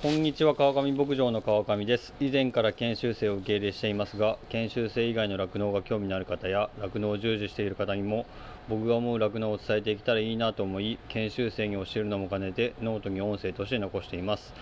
[0.00, 2.14] こんにちは川上牧場の川上です。
[2.20, 8.24] 以前から研修生を受け入れしていますが研修生以外の酪農が興味のある方や酪農を従事している方にも
[8.68, 14.54] 僕が思う酪農を伝えていけたらいいなと思い研修生に教えるのも兼ねてノートに音声として残しています。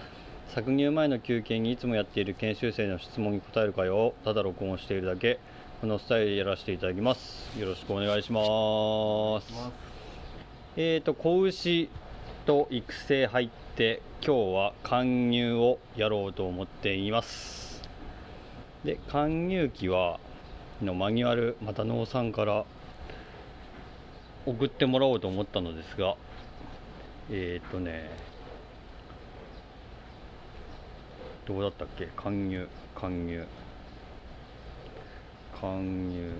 [0.54, 5.38] 搾乳前の休憩にいつもやっている研修生の質問に答える会をただ録音しているだけ。
[5.82, 7.60] このスタイルでやらせていただきます。
[7.60, 8.40] よろしくお願いしま
[9.42, 9.52] す。
[10.78, 11.90] えーと子牛
[12.46, 17.82] と育成入って今日は貫入をやろうと思っています。
[18.86, 20.18] で貫入機は
[20.82, 22.64] のマニュアルまた農産から
[24.46, 26.16] 送ってもらおうと思ったのですが
[27.30, 28.08] えっ、ー、とね
[31.46, 32.06] どうだったっけ？
[32.16, 33.44] 貫入貫入。
[35.60, 36.32] 貫入。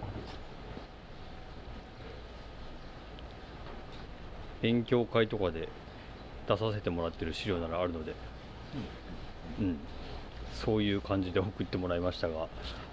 [4.63, 5.69] 勉強会とかで
[6.47, 8.15] 出させてもらってる資料ならあるので、
[9.61, 9.79] うん、
[10.53, 12.49] そういう感じで送ってもらいましたが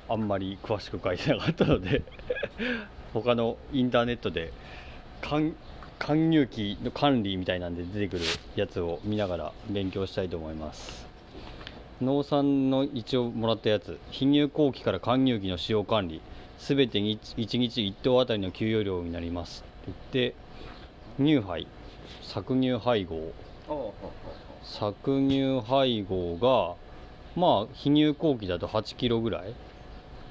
[0.09, 2.03] あんまり詳しく書いてなかったので
[3.13, 4.51] 他のインターネットで
[5.21, 5.55] 貫
[6.29, 11.07] 入機の管理みたいなんで出てくるやつを見ながら勉強したいと思います。
[12.01, 16.21] 農産の一応もらったやつ貧乳後期から貫入機の使用管理。
[16.57, 20.33] すべてに1日1頭あたりの給与量になりますって
[21.19, 21.67] 言って乳杯。
[22.23, 23.33] 搾乳配合。
[24.63, 26.75] 搾乳配合が
[27.35, 29.53] まあ非乳後期だと8キロぐらい。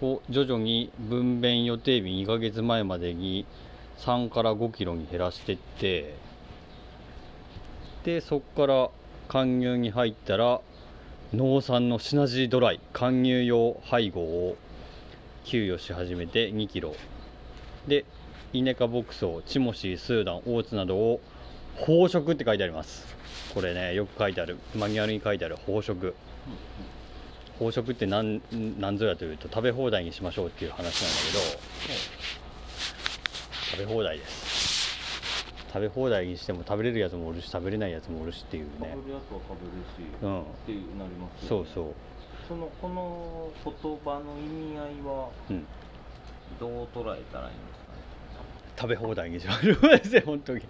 [0.02, 3.46] を徐々に分娩予定日2ヶ月前までに
[3.98, 6.14] 3から5キロに減らしてって。
[8.04, 8.90] でそこから
[9.28, 10.60] 貫入に入ったら
[11.32, 14.56] 農産のシナジードライ貫入用配合を
[15.44, 16.94] 給与し始めて2キロ。
[17.86, 18.04] で
[18.52, 21.20] イネ科牧草チモシースーダンオーツなどを
[21.78, 23.06] 飽食って書いてあります。
[23.54, 24.58] これねよく書いてある。
[24.74, 25.56] マニュアルに書いてある。
[25.66, 26.14] 飽食
[27.60, 28.40] 飽食って何
[28.78, 31.38] 何ぞやというと食べ放題にしましょうっていう話なんだけど
[33.72, 34.62] 食べ放題です。
[35.72, 38.70] 食べ放題にしても食べれるやつもおるし食べれないやつもおるしっていうね。
[38.78, 41.94] 食べるやつは食べるし、うん、っていうなります、ね、そうそう。
[42.46, 43.72] そのこの言
[44.04, 44.42] 葉の意
[44.74, 45.30] 味合いは、
[46.60, 47.98] どう捉えたらいいんですかね？
[48.76, 50.60] 食べ放題にしましょうですよ本当に。
[50.60, 50.66] あ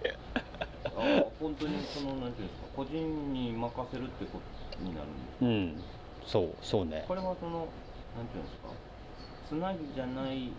[1.39, 4.39] 本当にそのなんていうんですか個人に任せるってこ
[4.71, 5.45] とになるんですか？
[5.45, 5.83] うん。
[6.25, 7.03] そうそうね。
[7.07, 7.67] これはその
[8.15, 8.69] なんていうんですか
[9.49, 10.49] つなぎじゃない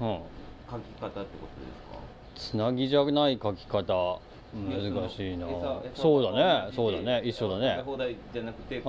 [0.00, 1.98] 書き方ってことですか、
[2.36, 4.20] つなぎじゃない書き方
[4.52, 5.46] 難しいな。
[5.94, 6.32] そうだ
[6.66, 7.82] ねそうだね一緒だね。
[7.84, 8.82] 放題じゃなくて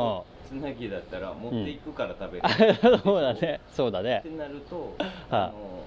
[0.48, 2.44] つなぎだったら持っていくから食べる、
[2.92, 4.18] うん、 そうだねそうだね。
[4.26, 4.96] ってなると
[5.30, 5.81] あの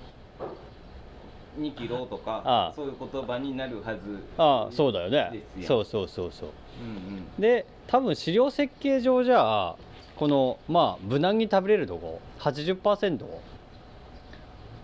[1.58, 2.72] 2キロとかああ。
[2.74, 4.00] そういう言葉になるはず
[4.38, 5.42] ああそうだよね。
[5.62, 6.48] そうそうそうそう、
[6.80, 9.76] うんうん、で多分飼料設計上じゃあ
[10.16, 13.24] このまあ無難に食べれるとこ80%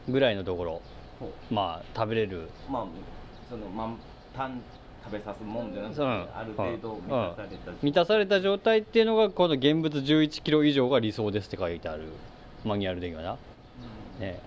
[0.09, 0.83] ぐらいのところ
[1.51, 2.49] まあ食べれる。
[2.69, 2.87] まあ
[3.49, 3.97] その満
[4.37, 4.61] タン
[5.05, 12.05] 食べさすもんじゃなくて、うん、ある程度満たされた、うん、満たされた状態っていうのがこの現物11キロ以上が理想ですって書いてある。
[12.63, 13.39] マニュアルでいいかな、
[14.19, 14.39] うん、ね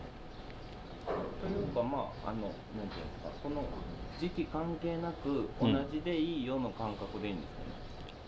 [1.44, 3.64] というかまああのなんていうんですかこの
[4.20, 7.66] 時期関係なく同じでいいよの感覚でいいんですかね、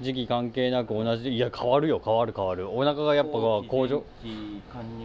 [0.02, 2.70] 時期関係なく同じでいや変わるよ変わる変わる。
[2.70, 4.34] お腹がやっぱ工場加入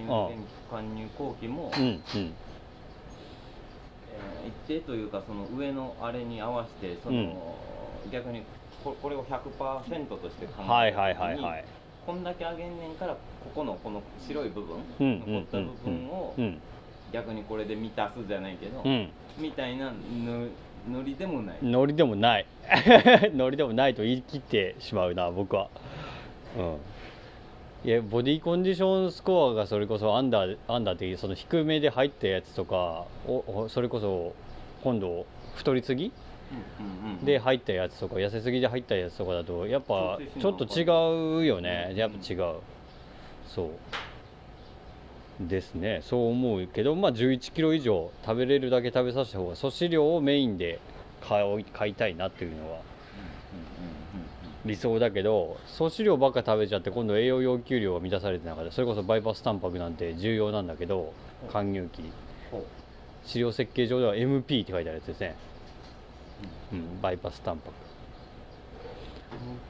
[0.09, 1.93] 前期加入後期も、うんうん。
[1.93, 7.54] えー、一定というかその上のあれに合わせてその、
[8.04, 8.43] うん、逆に
[8.82, 11.65] ここれを100%として考えたはいはいはいはい。
[12.04, 13.19] こんだけ上げんねんからこ
[13.54, 16.60] このこの白い部分、うん、残った部分を、うん
[17.12, 19.93] 逆にこれで満たすじゃないけど、うん、みたいな
[20.88, 22.47] ノリでもないノリでもない。
[23.34, 25.69] ノリでもないと言い切ってしまうな僕は。
[26.56, 26.76] うん。
[27.82, 34.34] いやボディコンディションスコアがそれこそアンダーアンダーっていうその低めで入ったやつとかおそれこそ
[34.84, 36.12] 今度太りすぎ、
[37.22, 42.56] で入ったやつとか痩せすぎで入ったやつとかだとやっぱちょっと違うよね、やっぱ違う。
[43.46, 43.70] そう
[45.48, 46.00] ですね。
[46.02, 50.78] そう思うけどまあ1 1キロ以上食べれるだけ食べさせた方が粗飼料をメインで
[51.22, 52.81] 買買いたいなっていうのは。
[54.66, 58.72] 理想だけど粗飼料ばっか食べちゃって今度栄養要求量が満たされてなかった。
[58.72, 61.14] それこそバイパスタンパクなんて重要なんだけど
[61.50, 62.02] 貫入期。
[63.25, 65.36] 飼料設計上では MP って書いてあるやつですね、
[66.72, 67.72] うん、バイパスタンパク。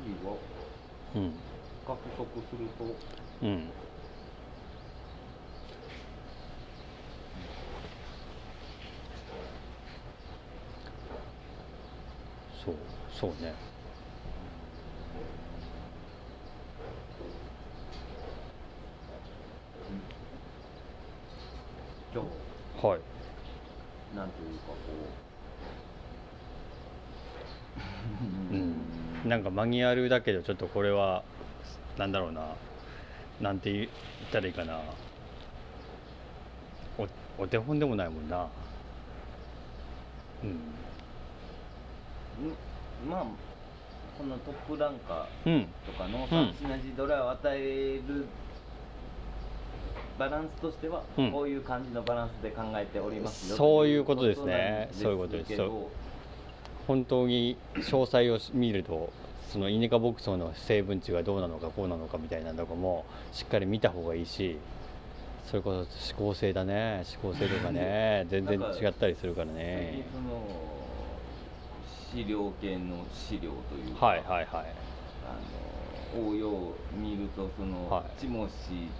[0.02, 0.36] MP は、
[1.14, 1.32] うん、
[1.86, 2.84] 獲得すると、
[3.42, 3.64] うん
[12.64, 12.74] そう
[13.12, 13.54] そうね。
[22.82, 23.00] はい。
[24.16, 24.74] なんていうかこ
[28.50, 28.54] う。
[28.54, 29.28] うん。
[29.28, 31.22] なんかマニュアルだけどちょっとこれは
[31.98, 32.56] なんだろうな。
[33.40, 33.88] なんて言っ
[34.32, 34.80] たらいいかな。
[36.98, 37.06] お
[37.42, 38.48] お手本でもないもんな。
[40.42, 40.89] うん。
[43.08, 43.24] まあ
[44.18, 48.26] このトップランカうんーとか農産シナジードライを与える
[50.18, 51.32] バランスとしては、うん。
[51.32, 54.90] こういう感じのバランスで考えておりますよそういうことですね。
[54.92, 55.56] とそういうことです。
[56.86, 59.10] 本当に詳細を見ると
[59.50, 64.58] そのイネ科牧草の成分値がどうなのかこうなのかみたいなとこもしっかり見た方がいいし
[65.46, 67.04] それこそ指向性だね。
[67.06, 68.26] 指向性とかね。
[68.28, 70.04] 全然違ったりするから最ね
[72.10, 74.46] 近その飼料系の飼料というか、はいはいはい。
[75.24, 75.38] あ
[76.16, 78.20] の応用を見るとその、はい。
[78.20, 78.90] チモシ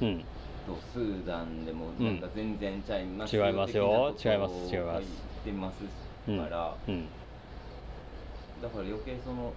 [0.00, 0.24] うん。
[0.66, 4.14] とスーダンでもなんか全然ちゃいます違いますよ。
[4.24, 5.04] 違います違います。
[5.46, 5.76] 書いてます
[6.30, 7.08] うんから、うん。
[8.62, 9.52] だから余計その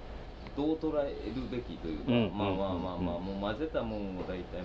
[0.55, 4.61] どう捉えるべきというか、うんまあまあまあまあ、うんもう混ぜたもんを大体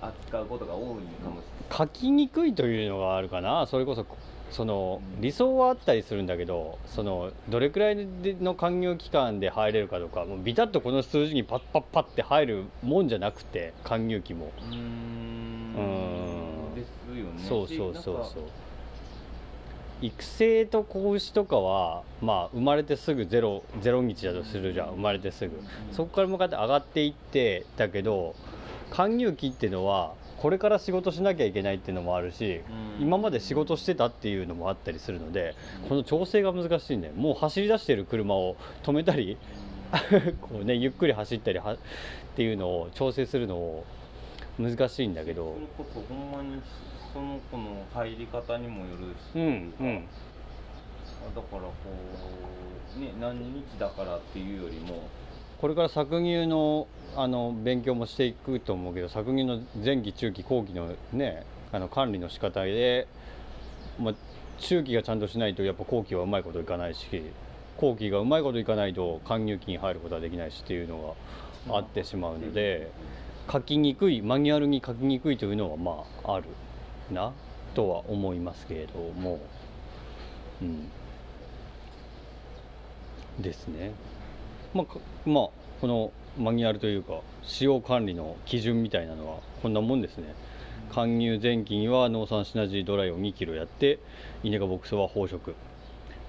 [0.00, 3.66] 扱うことが多いかもし書きにくいというのがあるかな。
[3.66, 4.04] それこそ
[4.50, 5.20] そのうん。
[5.20, 14.52] 理想はあったりするんだけどそのどれくらいでの勧誘期間で入れるかとかもうビタッとこの数字にパッパッパッって入るもんじゃなくて勧誘期も。
[14.58, 15.74] うーん。
[15.76, 16.74] うん。
[16.74, 16.88] です
[17.18, 17.38] よね。
[17.38, 18.42] そうそうそうそう。
[20.02, 25.58] 育成と子牛とかはまあ生まれてすぐゼロゼロ日だとするじゃん生まれてすぐ。
[25.90, 28.36] そこから向かって上がっていってだけど
[28.90, 30.12] 勧誘期っていうのは
[30.46, 32.60] これから仕事しなきゃいけないっていうのもあるし
[32.98, 33.02] うん。
[33.02, 35.56] 今まで仕事してたっていうのもあったりするので
[35.88, 38.54] この調整が難しいんだよもう走り出してる車を
[38.84, 39.36] 止めたり
[40.40, 41.78] こうねゆっくり走ったりはっ
[42.36, 43.84] ていうのを調整するのを
[44.56, 45.52] 難しいんだけど。
[45.54, 46.62] それこそほんまに
[47.12, 50.04] その子の入り方にもよるし、うんうん。
[51.34, 51.70] だからこ
[52.96, 55.08] うね何日だからっていうよりも
[55.60, 56.86] これから搾乳の
[57.16, 63.08] あの勉強もしていくと思うけど搾乳の前期中期後期のねあの管理の仕方で、
[63.98, 64.14] まあ、
[64.58, 67.06] 中期がちゃんとしないとやっぱ後期はうまいこといかないし
[67.78, 71.16] 後期がうまいこといかないと勧誘期に入ることはできないしっていうの
[71.68, 72.90] があってしまうので
[73.50, 76.44] 書きにくいマニュアルに書きにくいというのはまあある
[77.10, 77.32] な
[77.74, 79.40] とは思いますけれども
[80.60, 80.90] うん
[83.40, 83.92] ですね。
[84.76, 85.48] まあ、かまあ、
[85.80, 90.34] このマニュアルというか使用管理の基準みたいなのはこんなもんですね。
[90.92, 93.98] 貫入前期には農産シナジードライを2キロやって
[94.44, 95.54] 稲が牧草は飽食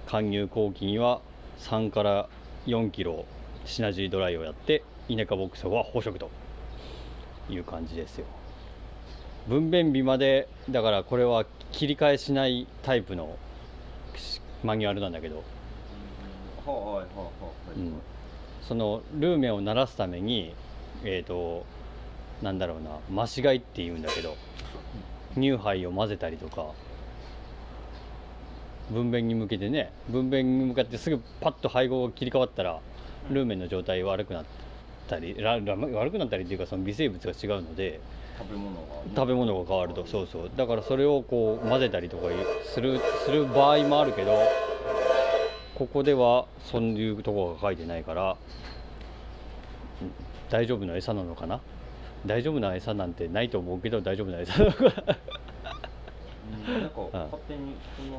[0.06, 1.20] 貫入後期には
[1.60, 2.28] 3から
[2.66, 3.24] 4キロ
[3.64, 6.30] シナジードライをやって稲か牧草は飽食と。
[7.50, 8.26] いう感じですよ。
[9.48, 13.36] 分娩日までだからこれは切り替えしないタイプの
[14.16, 15.42] しマニュアルなんだけど。
[16.66, 17.02] はいはいはいは
[17.76, 17.94] い、うん
[18.68, 20.54] そのルーメンを鳴らすために
[21.04, 21.64] えっ、と
[22.42, 24.36] なんだろうな増し飼いっていうんだけど
[25.34, 26.66] 乳胚を混ぜたりとか
[28.90, 32.80] 分娩に向けてね分娩に向かってすぐパッと配合が切り替わったら
[33.30, 34.44] ルーメンの状態悪くなっ
[35.08, 38.00] たり悪くなったりっていうかその微生物が違うので
[38.38, 40.06] 食べ物が食べ物が変わると。
[40.06, 40.50] そうそう。
[40.56, 42.28] だからそれをこう混ぜたりとか
[42.64, 44.38] するする場合もあるけど
[45.78, 48.36] ここではそういうところが書いてないから
[50.02, 50.10] うん
[50.50, 51.60] 大丈夫な餌なのかな？
[52.26, 54.90] 大丈夫な餌なんてないと思うけど大丈夫な餌なのかな？
[54.90, 58.18] うんなんか 勝手にその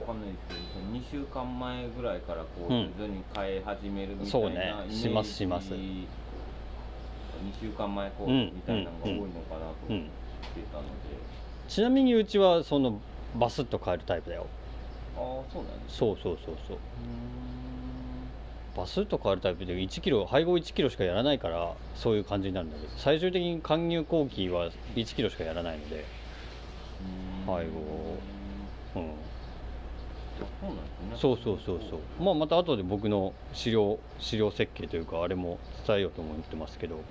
[0.00, 4.74] わかんないですけどその2週間前ぐらいからこううん徐々に変え始めるみたいなそうね。
[4.90, 5.72] しますします。
[5.72, 6.06] 2
[7.58, 10.08] 週間前コうみたいなのが多いのかなとうん思っ
[10.54, 10.88] てたので、
[11.68, 13.00] ちなみにうちはその
[13.34, 14.46] バスッと変えるタイプだよ
[15.16, 16.76] ああそうなんですそうそうそうそう。
[16.76, 16.80] う
[18.76, 26.04] バスッと変わるタイプで1キロ配合1キロしかやらないからそういう感じになるんだけど最終的に貫入後期は1キロしかやらないので。
[27.46, 28.18] 配合
[28.96, 29.14] うん。
[31.16, 37.02] そうそうそうそうまあまた後で僕の資料資料設計というかあれも伝えようと思ってますけど。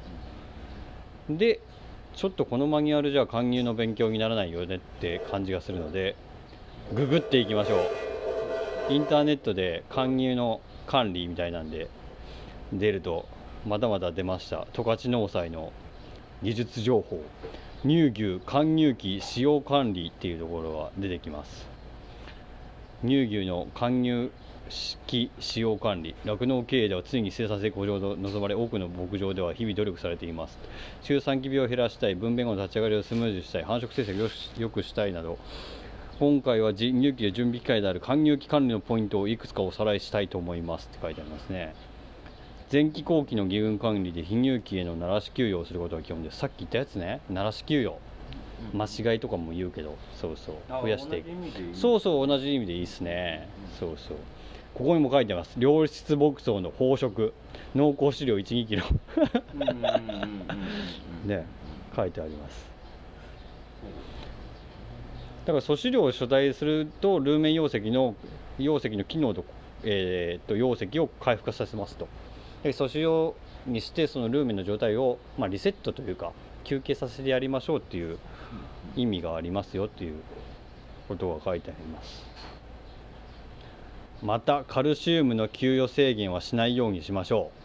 [1.30, 1.60] で
[2.16, 6.16] ちょっとこのマニュアルじゃ勧誘の勉強にならないよねって感じがするので
[6.92, 7.76] ググっていきましょ
[8.90, 8.94] う。
[8.94, 11.88] インターネットで勧誘の管理みたいなんで
[12.74, 13.28] 出ると
[13.68, 14.66] まだまだ出ました。
[14.74, 15.72] 十勝農祭の
[16.42, 17.24] 技術情報。
[17.84, 21.68] 乳牛貫入期使用管理っていうところが出てきます。
[23.04, 24.32] 乳牛の貫入
[24.70, 26.16] 式使用管理。
[26.26, 30.58] 酪農経営では常に生産性向上を望まれ多くの牧場では日々努力されています。
[31.04, 32.16] 中産期病を減らしたい。
[32.16, 33.64] 分娩後の立ち上がりをスムーズしたい。
[33.64, 35.38] 繁殖成績を良くしたいなど。
[36.20, 41.74] 今回は人乳期で準備機会である貫入期管理のポイントをいくつかおさらいしたいと思いますって書いてありますね。
[42.70, 47.22] 前期後期の義運管理で非乳期への慣らし給与をすることが基本ですさっき言ったやつね。
[47.32, 48.00] 慣らし給与。
[48.74, 49.98] 間違いとかも言うけど。
[50.14, 50.56] そうそう。
[50.82, 51.30] 増やしていく。
[51.74, 53.48] そうそう同じ意味でいいですね、
[53.80, 54.18] そうそう。
[54.74, 55.56] ここにも書いてます。
[55.58, 57.34] 良質牧草の飽食。
[57.76, 58.84] 濃厚飼料1 2キロ。
[61.26, 61.46] ね。
[61.96, 62.68] 書いてあります。
[62.68, 62.69] だ
[65.52, 68.16] から素飼料を所在するとルーメン溶石の
[68.58, 69.46] 溶石の機能と,、
[69.84, 72.08] えー、と溶石を回復させますと。
[72.64, 76.32] で素飼料にしてそのルーメンの状態を、まあ、リセットというか
[76.64, 78.18] 休憩させてやりましょうっていう
[78.96, 80.16] 意味がありますよっていう
[81.08, 82.26] ことが書いてあります。
[84.22, 87.59] またカルシウムの給与制限はしないようにしましょう。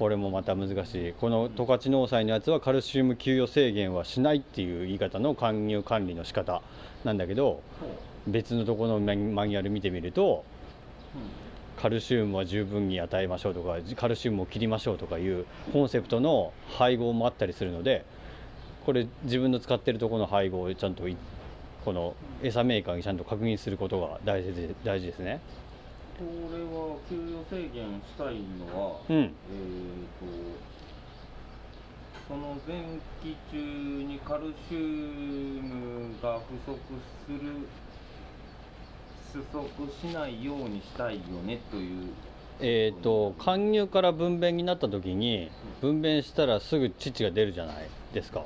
[0.00, 6.62] これもまた難しいこの十勝農祭のやつはカルシウム給与制限はしないっていう言い方の勧入管理の仕方
[7.04, 7.60] なんだけど
[8.26, 10.42] 別のところのマニュアル見てみると
[11.76, 18.06] カルシウムは十分に与えましょうとかカルシウムを切りましょうとかいうコンセプトの配合もあったりするので
[18.86, 21.02] これ自分の使ってるところの配合をちゃんと
[21.84, 24.54] この餌メーカーにちゃんと確認することが大事
[25.06, 25.40] ですね。
[26.20, 29.30] これは給与制限したいのは、うん、えっ、ー、
[30.20, 30.26] と
[32.28, 32.76] その前
[33.22, 33.56] 期中
[34.02, 36.78] にカルシウムが不足
[37.26, 37.66] する
[39.32, 42.12] 不足しないようにしたいよねという。
[42.62, 45.50] えーと、貫入から分娩になった時に
[45.80, 48.44] 分娩したらすぐ乳が出るじゃないですか、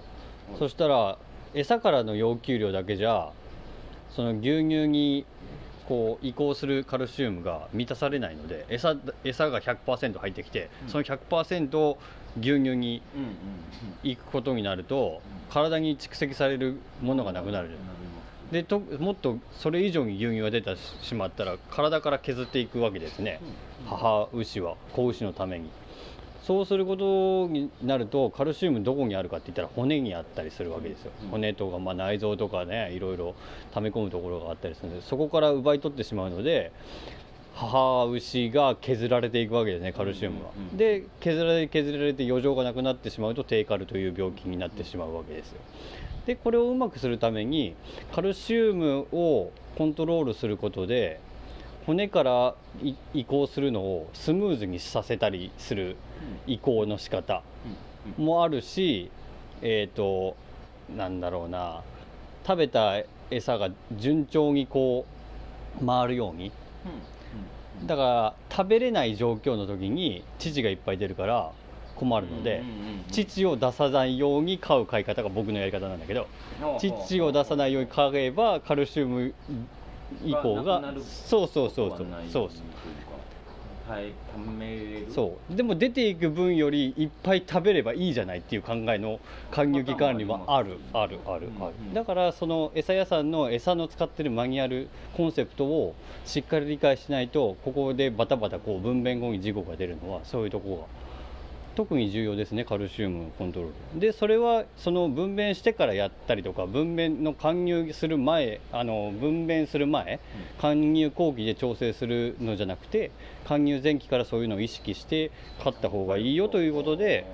[0.52, 1.18] うん、そしたら
[1.52, 3.32] 餌からの要求量だけじゃ
[4.10, 5.26] その牛乳に
[5.88, 11.98] こう移行するカルシウムが満たされないので餌餌が100%入ってきて、その100%を
[12.40, 13.02] 牛乳に
[14.02, 17.70] 行くことになると、体に蓄積されるものがなくなる。
[18.50, 23.40] でともっとそれ以上に牛乳が出てしまったら体から削っていくわけですね、
[23.86, 25.70] 母牛は子牛のために
[26.46, 33.34] そうすることになるとカルシウムどこにあるかって言ったら骨にあったりするわけですよ、骨とか、まあ、内臓とかねいろいろ
[33.72, 36.70] 溜め込むところがあったりするのでそこから奪い取ってしまうので
[37.54, 45.60] 母牛が削られていくわけですねカルシウムは、で削られ削られて余剰がなくなってしまうと低カルという病気になってしまうわけですよ。
[46.26, 47.74] でこれをうまくするために
[48.12, 51.20] カルシウムをコントロールすることで
[51.86, 52.54] 骨から
[53.12, 55.96] 移行するのをスムーズにさせたりする
[56.46, 57.42] 移行の仕方
[58.16, 59.10] もあるし
[59.62, 60.36] えっ、ー、と
[60.96, 61.82] なんだろうな。
[62.46, 65.06] 食べた餌が順調にこ
[65.80, 66.52] う回るように。
[67.86, 71.50] だから食べれない状況の時に乳がいっぱい出るから
[71.96, 72.62] 困るので、
[73.10, 76.28] 乳を出さないように飼う飼い方が僕のやり方なんだけど
[77.06, 79.34] 乳を出さないように飼えばカルシウム
[80.24, 82.06] 以降がそうそうそうそう。
[82.30, 82.62] そうそう
[85.50, 91.74] でも出ていく分よりいっぱい食べればいいじゃないっていう考えの還入期管理もあるあるあるある。
[91.92, 100.82] だからその餌屋さんの餌の使ってるマニュアルコンセプトをしっかり理解しないとここでバタバタこう分娩後に事故が出るのはそういうところが
[101.76, 104.00] 特に重要ですねカルシウムコントロール。
[104.00, 110.20] でそれはその分娩してからやったりとか分娩の勧入する前あの分娩する前
[110.60, 113.10] 勧入後期で調整するのじゃなくて
[113.44, 115.30] 勧入前期からそういうのを意識して
[115.62, 117.26] 買った方がいいよということで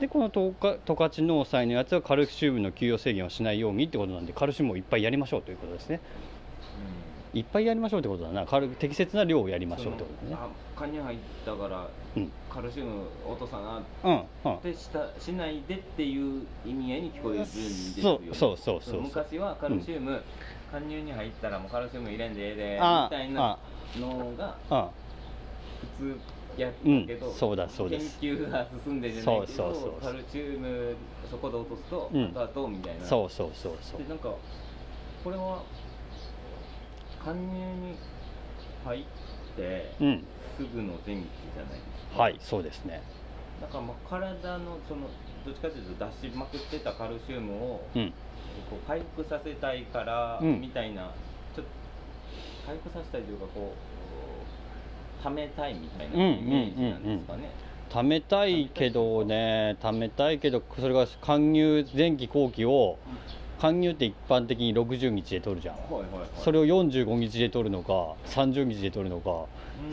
[0.00, 6.00] でこの十勝農祭のやつはカルシウムの給与制限をしないようにってことなんでカルシウムをいっぱいやりましょうということですね。
[7.34, 8.46] いっぱいやりましょうってことだな。
[8.78, 10.36] 適切な量をやりましょうってことね。
[10.76, 13.82] カニ入ったから、うん、カルシウム落とさ
[14.44, 18.20] なってした、しないでっていう意味合いに聞こえるんですよ。
[18.32, 19.02] そうそうそうそう。
[19.02, 20.20] 昔はカルシウム、うん、
[20.70, 23.58] 加入に入ったらもうカルシウム入れんでええでみたいな
[23.98, 24.90] のが
[25.98, 28.20] 普通やったけど、うん、そうだそうです。
[28.20, 30.96] 研究が進んでじゃないけどそうそうそうカルシウム
[31.30, 33.04] そこで落とすと、うん、後々みたいな。
[33.04, 34.02] そうそうそうそう。
[34.02, 34.34] でなんか
[35.24, 35.62] これは
[37.24, 37.96] 加入に
[38.84, 39.04] 入っ
[39.56, 40.24] て、うん、
[40.58, 41.22] すぐの前期
[41.54, 41.76] じゃないで
[42.10, 42.22] すか。
[42.22, 43.02] はいそうですね。
[43.60, 45.08] だからまあ体のその
[45.46, 48.10] どっちかというと出しまくってたカルシウムを、うん、
[48.68, 51.12] こう回復させたいから、うん、みたいな
[51.54, 51.70] ちょっと
[52.66, 53.91] 回復させたいというかこう
[55.22, 57.50] 貯めたいみたいなイメージなんですかね、
[57.90, 62.98] 貯めたいけどね貯めたいけどそれが貫入前期後期を
[63.62, 69.46] 貫入って一般的に60日で取るじゃん、はいはいはい、それを45日で取るのか30日で取るのか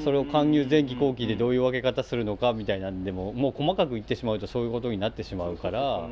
[0.04, 6.08] それを貫入前期後期でどういう分け方するのかみたいなんでももう細かく言ってしまうとそういうことになってしまうから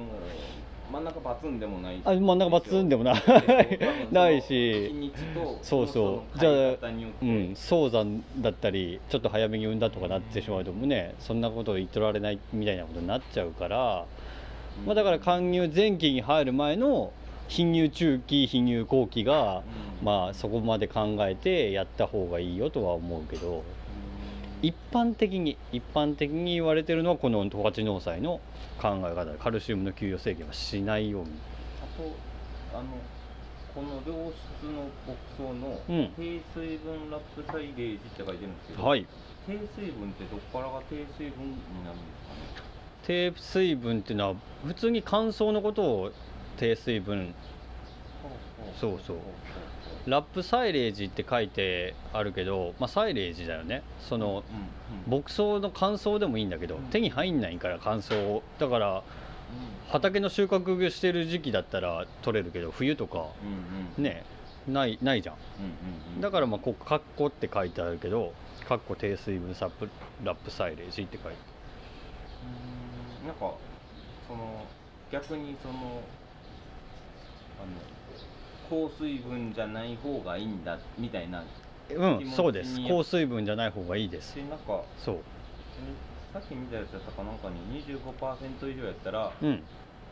[0.91, 3.23] 真ん中バツンでもないあ真ん中バツンでもない。
[4.11, 5.11] ないし。
[5.61, 6.39] そうそう。
[6.39, 6.53] じゃあ、
[7.21, 14.05] うん、早産だったりちょっと早めに産んだとかなってしまうとねそんなこと言ってられないみたいなことになっちゃうから、
[14.85, 17.11] まあ、だから貫入前期に入る前の
[17.47, 19.63] 貧乳中期貧乳後期が、
[20.03, 23.63] まあそこまで考えてやった方がいいよとは思うけど
[24.61, 28.41] 一般的に一般的に言われてるのはこの十勝農祭の
[28.81, 31.31] 考え方でカルシウムの給与制限はしないように。
[31.81, 32.87] あとあの
[33.75, 35.79] この良質の牧草の
[36.15, 39.05] 低水分ラップサイレージって書いてるんですけど、はい、
[39.45, 41.51] 低水分ってどこからが低水分に
[41.85, 42.11] なるんで
[42.55, 42.65] すかね？
[43.05, 44.35] 低水分っていうのは
[44.65, 46.11] 普通に乾燥のことを
[46.57, 47.35] 低水分。
[48.81, 49.17] そうそう
[50.07, 53.83] ラップサイレージって書いてあるけど、まあ、サイレージだよね。
[53.99, 54.43] その、
[55.05, 59.03] 牧草の乾燥でもいいんだけど、手に入んないから乾燥だから
[59.89, 63.27] 畑の収穫してる時期だったら取れるけど冬とか、
[63.97, 64.23] ね
[64.67, 65.31] ないないじゃ
[66.17, 68.33] ん,、だからまあここ「カッコ」って書いてあるけど
[68.67, 69.89] 「カッコ低水分サップ
[70.25, 71.37] ラップサイレージ」って書いて。
[73.25, 73.53] なんか
[74.27, 74.65] その
[75.09, 77.67] 逆にそのあの
[78.69, 81.43] 高水分じゃない方がいいんだみたいな
[81.95, 82.79] うんそうです。
[82.87, 84.35] 高水分じゃない方がいいです。
[84.35, 85.17] なんかそう。
[86.33, 89.63] さっき見たやつやったかなんかに25%以上やったら、うん、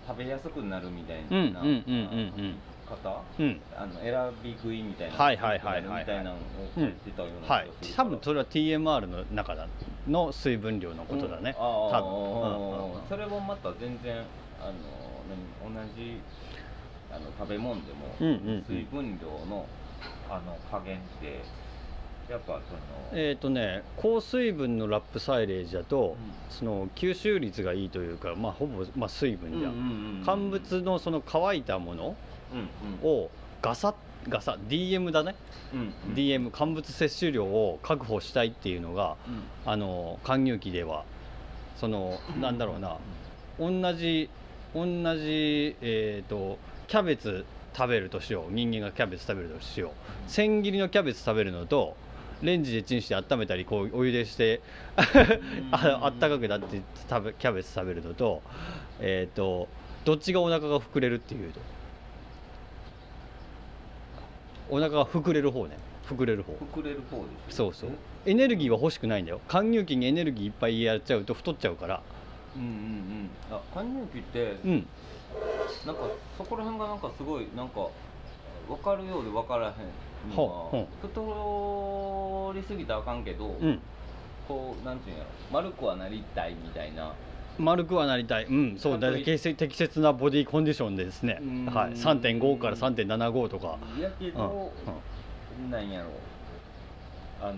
[0.07, 1.17] 食べやすくなるみたい
[1.51, 5.99] な方、うん、あの選び食いみたいなはいはいはいはい。
[6.01, 6.37] みたいなのを
[6.75, 7.69] 書いてたような、はい。
[7.95, 9.67] 多分それは TMR の中だ
[10.07, 14.23] の水分量のことだね、うん、多分、それもまた全然
[14.61, 14.73] あの
[15.73, 16.21] 同じ
[17.15, 18.15] あの食べ物でも
[18.67, 19.65] 水分量の
[20.29, 21.41] あの加減って
[22.29, 22.61] やっぱその
[23.13, 32.15] えっ、とね高水分のラップサイレージだと、うん、その吸収率がいいというかまあほぼ、まあ、水分じゃん,、乾物のその乾いたもの
[33.03, 33.29] を
[33.61, 33.93] ガサ
[34.27, 35.35] ガサ DM だね、
[35.73, 41.05] うんうん、DM 乾物摂取量を確保したいっていうのが、うん、あの貫入期では
[41.77, 42.97] そのなんだろうな、
[43.59, 44.29] 同じ
[44.73, 47.45] 同じえっ、ー、とキャベツ
[47.75, 48.53] 食べるとしよう。
[48.53, 49.91] 人間がキャベツ食べるとしよう。
[50.27, 51.95] 千切りのキャベツ食べるのと
[52.41, 54.61] レンジでチンして温めたりこうお湯でして
[55.71, 58.41] あったかくなって食べキャベツ食べるのと,、
[58.99, 59.67] えーと、
[60.03, 61.59] どっちがお腹が膨れるっていうと。
[64.69, 65.77] お腹が膨れる方ね。
[66.07, 66.53] 膨れる方。
[66.53, 67.89] 膨れる方ですそうそう。
[68.25, 69.39] エネルギーは欲しくないんだよ。
[69.47, 72.01] 貫入期にエネルギーいっぱいやっちゃうと太っちゃうから。
[72.55, 73.29] うんうんうん。
[73.51, 74.87] あ貫入期って、うん、
[75.85, 76.01] なんか
[76.37, 77.87] そこら辺がなんかすごいなんか
[78.67, 83.79] 分かるようで分からへんのは、太りすぎたらあかんけど、うん、
[84.47, 87.13] こうなんていうんやろ丸くはなりたいみたいな。
[87.57, 89.37] 丸くはなりたい、うん、そうだ適
[89.77, 91.35] 切なボディコンディションでですね、
[91.73, 93.77] はい、3.5から3.75とか。
[93.97, 94.73] やけど、
[95.57, 96.09] うん、なんやろ。
[97.41, 97.53] あの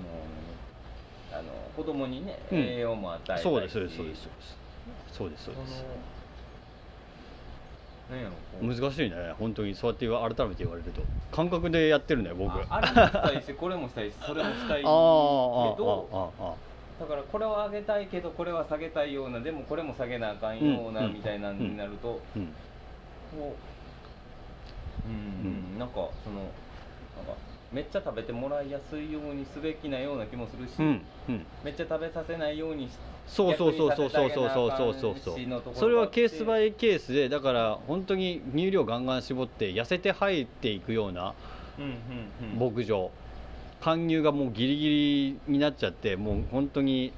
[1.31, 4.27] あの子供にね、うん、栄養も与えたいそうですそうですそうです。
[5.11, 5.83] そうですそうです
[8.61, 9.97] 難しいね本当にそうやっ
[10.29, 11.01] て改めて言われると。
[11.31, 12.51] 感覚でやってるね僕。
[12.69, 16.33] あれもしたいしこれもしたいしそれもしたいけど
[16.99, 22.21] だからこれは上げたいけどこれは下げたいようなでもこれも下げなあかんようなみたいなになるとこ
[25.05, 25.77] ううん。
[25.77, 26.49] なんかその
[27.77, 32.89] めっちゃ食べてもらいやすいようにすべきなような気もするし、うんうん、めっちゃ食べさせないように
[33.27, 34.73] そうそうそうそうそうそうそう。
[34.75, 35.15] そうそう
[35.63, 41.35] そうそれはケースバイケースでだから本当に乳量ガンガン絞って痩せて入っていくような
[42.57, 43.11] 牧場。
[43.79, 47.13] 貫入がもうギリギリになっちゃってもう本当に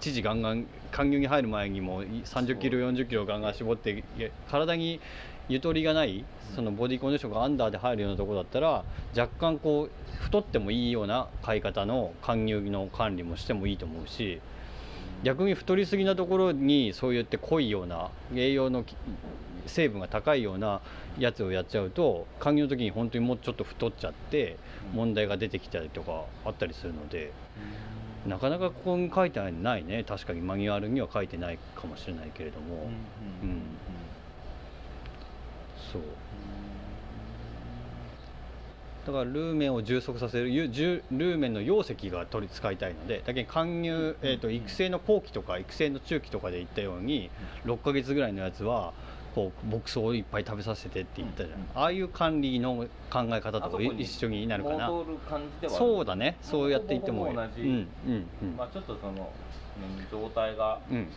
[0.00, 4.04] 知事ガンガン貫入に入る前にも30キロ40キロガンガン絞って
[4.50, 5.00] 体に
[5.52, 6.24] ゆとりがない
[6.56, 8.84] そのボディコンディションがアンダーで入るようなところだったら
[9.14, 14.40] 若干こう太ってもいいような飼い方の貫入の管理もしてもいいと思うし
[15.22, 18.84] 逆に太りすぎなところにそう言って濃いような栄養の
[19.66, 20.80] 成分が高いような
[21.18, 24.56] やつをやっちゃうと勧入の時に本当にもうちょっと太っちゃって
[24.94, 27.32] 問題が出てきたりとかあったりするので。
[28.26, 30.04] なかなかここに書いてないね。
[30.04, 32.88] 確かにマニュアルには書いてないかもしれないけれども、
[33.42, 33.62] うん、うん
[35.92, 36.02] そう。
[39.06, 47.30] だからルーメンを充足させるルーメンの溶石が取り使いたいのでだけど貫入、えーと、育成の後期とか育成の中期とかで言ったように
[47.64, 48.92] 6ヶ月ぐらいのやつは
[49.34, 51.62] こう牧草をいっぱい食べさせてって言ったじゃん、うん。
[51.62, 54.90] うん、ああいう管理の考え方と一緒になるかな。
[55.68, 56.36] そうだね。
[56.42, 59.32] そうやっていっても同じ、うんうんうん、まあ、ちょっとその、
[60.10, 61.08] 状態が、うん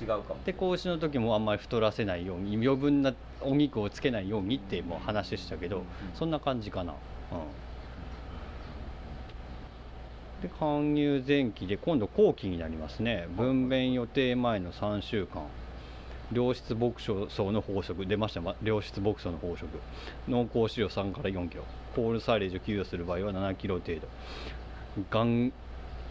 [0.00, 0.40] 違うかも。
[0.44, 5.82] で子牛の時もあんまり太らせないように余分なお肉をつけないようにってもう話したけど、うん。
[5.82, 6.98] うん、そんな感じかな、うん。
[10.42, 13.26] で搬入前期で今度後期になりますね。
[13.36, 15.42] 分娩予定前の3週間。
[16.32, 17.12] 良質牧草
[17.52, 19.78] の法則出ました、良質牧草の法則
[20.26, 21.62] 濃厚飼料3から4キロ。
[21.94, 24.08] コールサイレージを給与する場合は7キロ程度。
[25.10, 25.52] 玄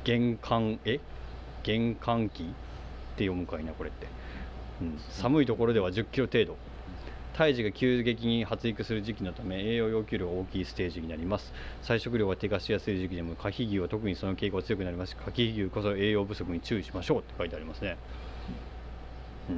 [0.06, 1.02] 玄関え？
[1.64, 2.54] 玄関期？
[3.16, 4.08] って読むかいなこれって、
[4.82, 6.58] うん、寒いところでは10キロ程度。
[7.34, 11.52] 胎児が急激に発育する時期のため栄養要求量が大きいステージになります。
[11.82, 15.18] 菜食量が低下しやすい時期でも可否牛は特にその傾向が強くなります。
[15.18, 17.98] 可否牛こそ栄養不足に注意しましょうって書いてありますね。
[19.50, 19.56] うん、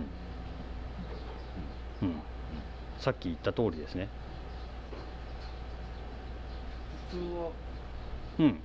[2.08, 2.16] うん、
[2.98, 4.10] さっき言った通りですね。
[7.12, 7.52] 普通は
[8.40, 8.60] うん。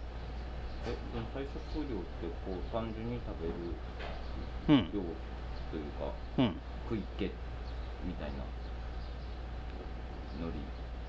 [0.84, 0.96] え
[1.34, 3.54] 菜食量ってこう単純に食べる
[4.68, 5.00] 量という
[5.98, 6.54] か、うん、
[6.88, 7.24] 食い気
[8.04, 8.38] みたいな
[10.46, 10.58] のり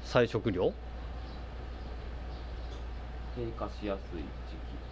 [0.04, 0.74] 菜食量
[3.36, 4.84] 低下しやすい時期。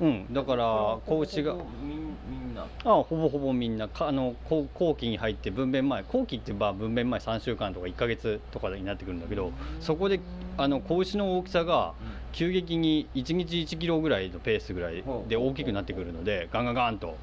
[0.00, 0.32] うん。
[0.32, 0.64] だから
[1.06, 2.62] 子牛がみんな。
[2.62, 3.88] あほぼほぼみんな。
[3.88, 10.20] かあの後後期に入って分娩前後期ってまあ分娩前3週間とか1か月とかになってくるんだけどそこで
[10.56, 11.94] あの子牛の大きさが
[12.32, 17.16] 急激に1日1キロぐらいのペースぐらいで大きくなってくるのでガンガンガンと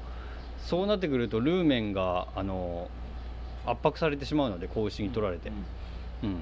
[0.64, 2.88] そうなってくるとルーメンがあの
[3.66, 5.50] 圧迫されてしまうので子牛に取られて。
[6.22, 6.36] うん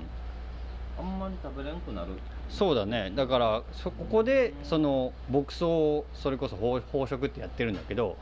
[0.99, 2.13] あんまり食べれんくなる。
[2.49, 3.13] そうだね。
[3.15, 8.17] だからそここでその牧草をそれこそ飽食ってやってるんだけど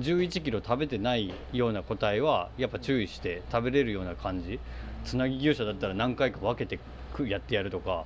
[0.00, 4.60] 1 1キロ食べてないような個体はやっぱ注意して食べれるような感じ。
[5.04, 6.78] つなぎ牛舎だったら何回か分けて
[7.26, 8.04] やってやるとか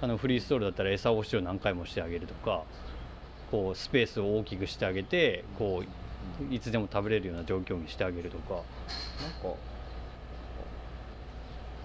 [0.00, 2.62] あのフリーストールだったら餌をしを何回もしてあげるとか
[3.50, 5.86] こうスペースを大きくしてあげてこう
[6.50, 8.54] いつでも食べれるような状況にしてあげるとか。
[8.54, 8.64] なんか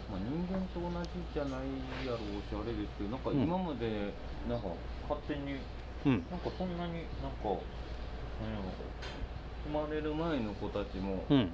[0.09, 1.59] まあ、人間と同じじゃない
[2.07, 4.13] やろうしあれですけどなんか今まで
[4.47, 4.69] なんか
[5.03, 5.59] 勝手に、
[6.05, 7.59] うん、なんかそんなになんか何や
[8.55, 8.71] ろ
[9.67, 11.51] 生まれる前の子たちも、うん、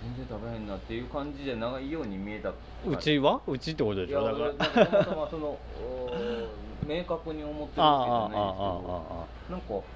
[0.00, 3.42] 全然食べへんなっていう感じじゃないように見えたうちは？
[3.46, 4.24] うちってことでしょ？
[4.24, 4.54] だから。
[4.54, 5.58] たまたまその
[6.88, 9.26] 明確に思ってるわけじゃないですけど。
[9.50, 9.86] なんか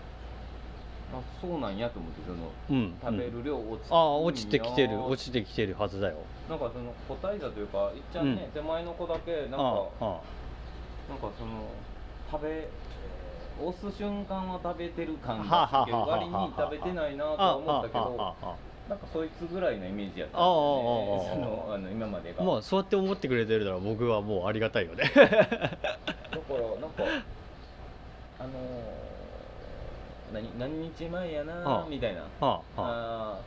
[1.12, 5.02] あそうなんやと思ってその、うん、食べる量落ちて、ああ落ちてきてる。
[5.04, 6.18] 落ちてきてるはずだよ。
[6.48, 11.66] なんかその個体差というかいっちゃんね、うん、手前の子だけなんかなんかその
[12.30, 12.68] 食べ
[13.60, 18.34] 押す瞬間は食べてる感がけど割に食べてないなとは思ったけど
[18.88, 22.42] なんかそいつぐらいのイメージやったんですあの今までが。
[22.42, 25.04] まあそうやって思ってくれてるなら僕はもうありがたいよね。
[25.14, 25.84] だからなんか
[28.38, 29.09] あのー
[30.32, 33.40] 何何日前やな、はあ、みたいな、はああ。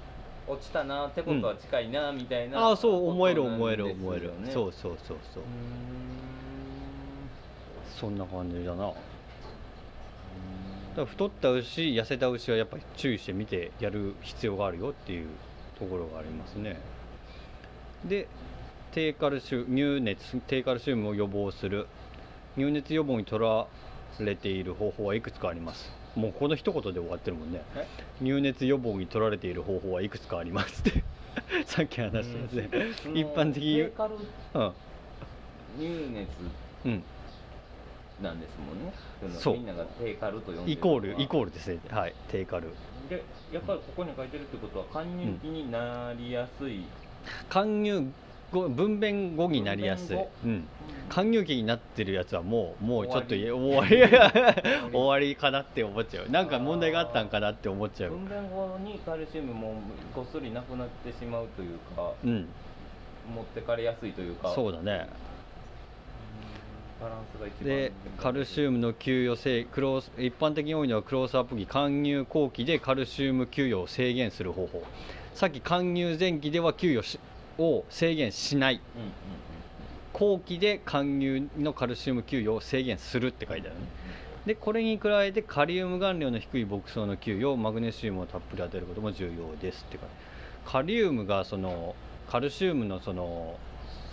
[0.46, 2.60] 落ちたなってことは近いな、みたいな。
[2.60, 4.32] ああそう思える思える思える。
[4.52, 5.43] そうそうそうそう。
[7.89, 8.91] そんな感じだな。
[10.98, 15.30] だ太った牛痩せた牛はやっぱり注意して見てやる必要があるよっていう
[15.80, 16.80] ところがありますね。
[18.06, 18.28] で
[18.91, 21.88] 低カルシウム乳熱低カルシウムを予防する。
[22.56, 23.65] 乳熱予防に取ら
[24.19, 27.63] れている方法はいくつかありますもうこの一言で終わってるもんね。
[28.21, 31.04] 入熱予防に取られている方法はいくつかありますって。
[31.65, 33.86] さっき話したやつで、一般的に、う。
[33.86, 33.91] ん、
[35.80, 36.30] 入熱
[38.21, 39.54] なんですもんね、そう。
[39.56, 41.80] みんなが低カルと呼んでイコールイコールですね。
[41.89, 42.13] はい。
[42.30, 42.67] 低カル。
[43.10, 46.86] でやっぱりここに書いてるってことは貫入期になりやすい、うん、
[47.49, 48.12] 貫入
[48.62, 50.68] 分娩後になりやすい、うん、
[51.10, 53.98] 期になってるやつはもうもうちょっと終わり。
[54.92, 55.36] 終わり。
[55.38, 56.30] かなって思っちゃう。
[56.30, 58.12] なんか問題があったんかなって思っちゃう。
[58.12, 59.76] 分娩後にカルシウムも
[60.13, 62.48] こっそりなくなってしまうというか、うん、
[63.36, 64.52] 持ってかれやすいというか。
[64.54, 65.10] そうだね。
[67.63, 74.84] でカルシウムの給与制クロー一般的に多いのはクロースアップ期貫入後期でカルシウム給与を制限する方法。
[75.34, 77.20] さっき貫入前期では給与
[77.58, 78.82] を制限しない、
[80.12, 83.86] 後期で貫入のカルシウム給与を制限するって書いてあるね、
[84.46, 89.98] でこれに加えてカリウム含量の低い牧草の給与マグネシウムをたっぷり当てることも重要ですって
[90.66, 91.96] カリウムがその
[92.30, 93.58] カルシウムのその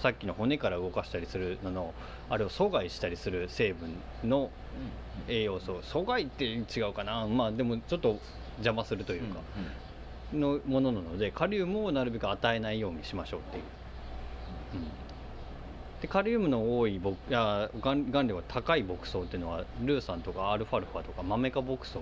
[0.02, 1.94] さっきの骨から動かしたりするのの
[2.30, 3.90] あれを阻害したりする成分
[4.28, 4.50] の
[5.28, 7.26] 栄養素阻害って違うかな。
[7.26, 8.18] まあでもちょっと
[8.58, 9.40] 邪魔するというか、
[10.32, 13.62] のものなのでカリウムをなるべく与えないようにしましょうっていう、
[14.74, 14.84] うん、
[16.00, 21.98] でカリウムの多いボや含量が高い牧草っていうのはルーサンとかアルファルファとかマメ科牧草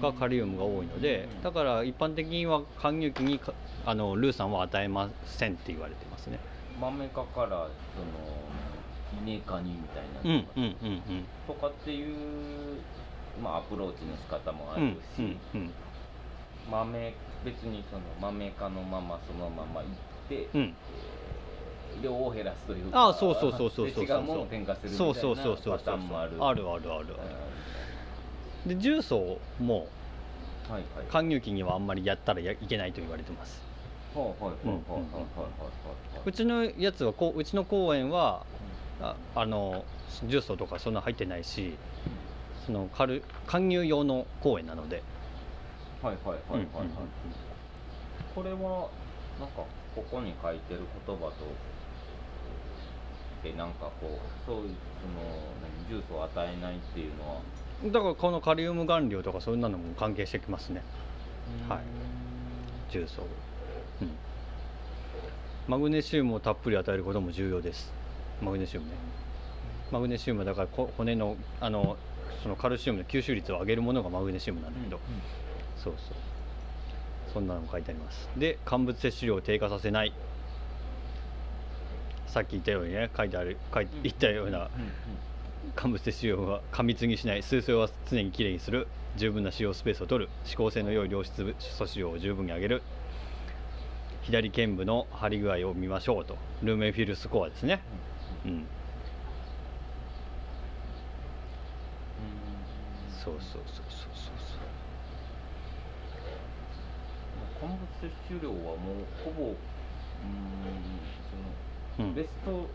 [0.00, 3.40] がカリウムが多いのでだから一般的には貫入期に
[3.84, 6.38] あのルーサンは与えませんって言われてますね。
[6.80, 7.68] マメ科からその
[9.22, 12.16] イネ科にみたいな、うんうんうんうん、とかっていう、
[13.42, 15.70] まあ、アプローチの仕方もあるし、うんうんうん、
[16.70, 20.74] 豆別にその豆科のままそのまま行って、うん、
[22.02, 25.20] 量を減らすというかあそうそうそうそうそう違うものを添加するみたいなパ
[25.78, 26.32] ターンもある。
[26.40, 27.06] あるあるある
[28.66, 29.88] で重曹も
[31.10, 33.60] 貫入期にはあんまりやったらいけないと言われてます。
[36.24, 38.44] うちのやつはこううちの公園は
[39.00, 39.84] ああの
[40.24, 41.74] 重曹とかそんな入ってないし
[42.66, 42.88] その
[43.46, 45.02] 貫入用の公園なので
[46.02, 46.88] はいはいはいはいはい、
[48.34, 48.58] これは
[49.38, 49.62] なんか
[49.94, 51.32] ここに書いてる言葉と
[53.44, 57.40] でなんかこうそういうそのジュースを与えないっていうのは。
[57.84, 60.82] だからこのカリウム含量とかそんなのも関係してきますね。
[61.68, 61.78] はい。
[62.90, 64.10] 重曹うん。
[65.68, 67.92] マグネシウムをたっぷり与えることも重要です。
[68.40, 68.92] マグネシウムね。
[69.92, 71.96] マグネシウムだから骨のあの
[72.42, 75.41] そのカルシウムの吸収率を上げるものがマグネシウムなんだけど、うんうん
[75.76, 76.16] そうそう。
[77.32, 78.28] そんなのも書いてあります。
[78.36, 80.12] で乾物摂取量を低下させない。
[82.26, 84.70] さっき言ったようにね書いてある書い言ったような
[85.74, 87.42] 乾物摂取量は過密にしない。
[87.42, 88.88] 数性は常にきれいにする。
[89.16, 90.30] 十分な使用スペースを取る。
[90.44, 92.82] 指向性の良い良質素子量を十分に上げる。
[94.24, 96.38] 左剣部の張り具合を見ましょうと。
[96.62, 97.80] ルーメンフィルスコアですね。
[98.46, 98.66] うん、
[103.24, 104.11] そうそうそうそう
[107.62, 108.76] 乾物摂取量はもう
[109.24, 109.54] ほぼうん
[111.96, 112.66] その、うん、ベスト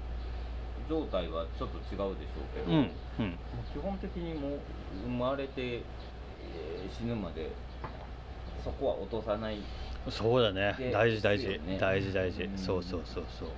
[0.89, 2.15] 状態はちょっと違うでしょう
[2.55, 2.77] けど、うん
[3.19, 3.37] うん、
[3.73, 4.59] 基本的にもう
[5.05, 7.51] 生まれて、えー、死ぬまで
[8.63, 9.57] そこは落とさない
[10.09, 10.73] そうだね。
[10.93, 13.49] 大事大事、ね、大事大事、うん、そうそうそうそう。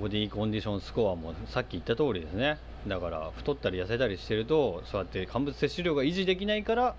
[0.00, 2.58] ボディコンディションスコアもさっき言った通りですね。
[2.88, 6.94] だから太ったり痩せたりしてるとそうやって乾物摂取量が維持できないから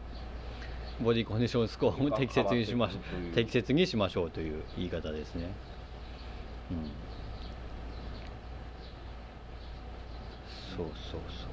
[1.01, 2.97] ボディコンディションスコアも適切にしまし
[3.33, 5.51] 適切にしましょうという言い方ですね。
[6.71, 6.77] うん、
[10.77, 11.47] そうそうそ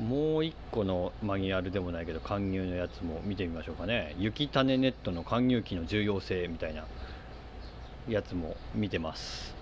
[0.00, 0.02] う。
[0.02, 4.14] もう一個のマニュアルでもないけど勧入のやつも見てみましょうかね。
[4.18, 6.86] 雪種ネットの勧入機の重要性みたいな
[8.08, 9.54] やつも見てます。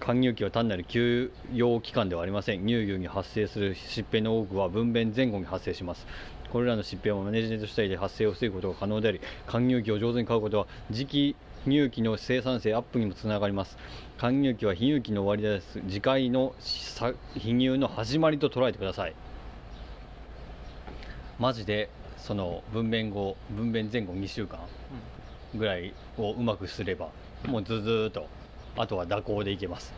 [0.00, 2.66] 勧入期は単なる休養期間ではありません。
[2.66, 6.06] 乳牛に発生する疾病の多くは分娩前後に発生します
[6.52, 13.78] これらの疾病はマネジメント主体で発生を防ぐことが可能であり勧入期を上手に飼うことは時期乳期の生産性アップにもつながります。
[14.18, 19.14] 勧入期は非乳期の終わりです次回の非乳の始まりと捉えてください。
[21.38, 21.88] マジで
[22.18, 24.58] その分娩後分娩前後2週間
[25.54, 27.08] ぐらいをうまくすれば
[27.46, 28.28] もうずずっと
[28.76, 29.94] あとは蛇行でいけます。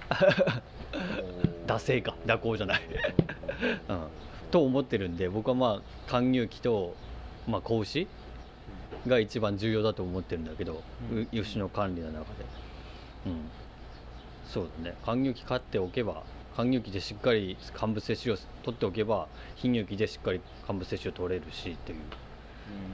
[1.67, 2.15] 惰性か。
[2.27, 2.83] 蛇行じゃない。
[3.89, 4.07] うん、
[4.55, 6.95] と思ってるんで僕はまあ貫入期と、
[7.49, 8.07] まあ、子牛
[9.05, 12.27] が一番重要だと思ってるんだけど、うん、牛の管理の中で、
[13.27, 13.41] うん、
[14.47, 14.97] そうだね。
[15.05, 16.23] 貫入期飼っておけば
[16.57, 21.99] 貫入期でしっかり乾物摂取を取っておけば貧乳期でしっかり乾物摂取を取れるしっていう。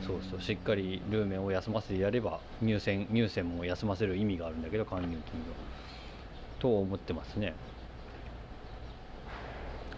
[0.07, 0.41] そうそう。
[0.41, 5.21] しっかりルーメンを休ませてやれば乳腺乳腺も休ませる意味があるんだけど貫入期には。
[6.59, 7.55] と思ってますね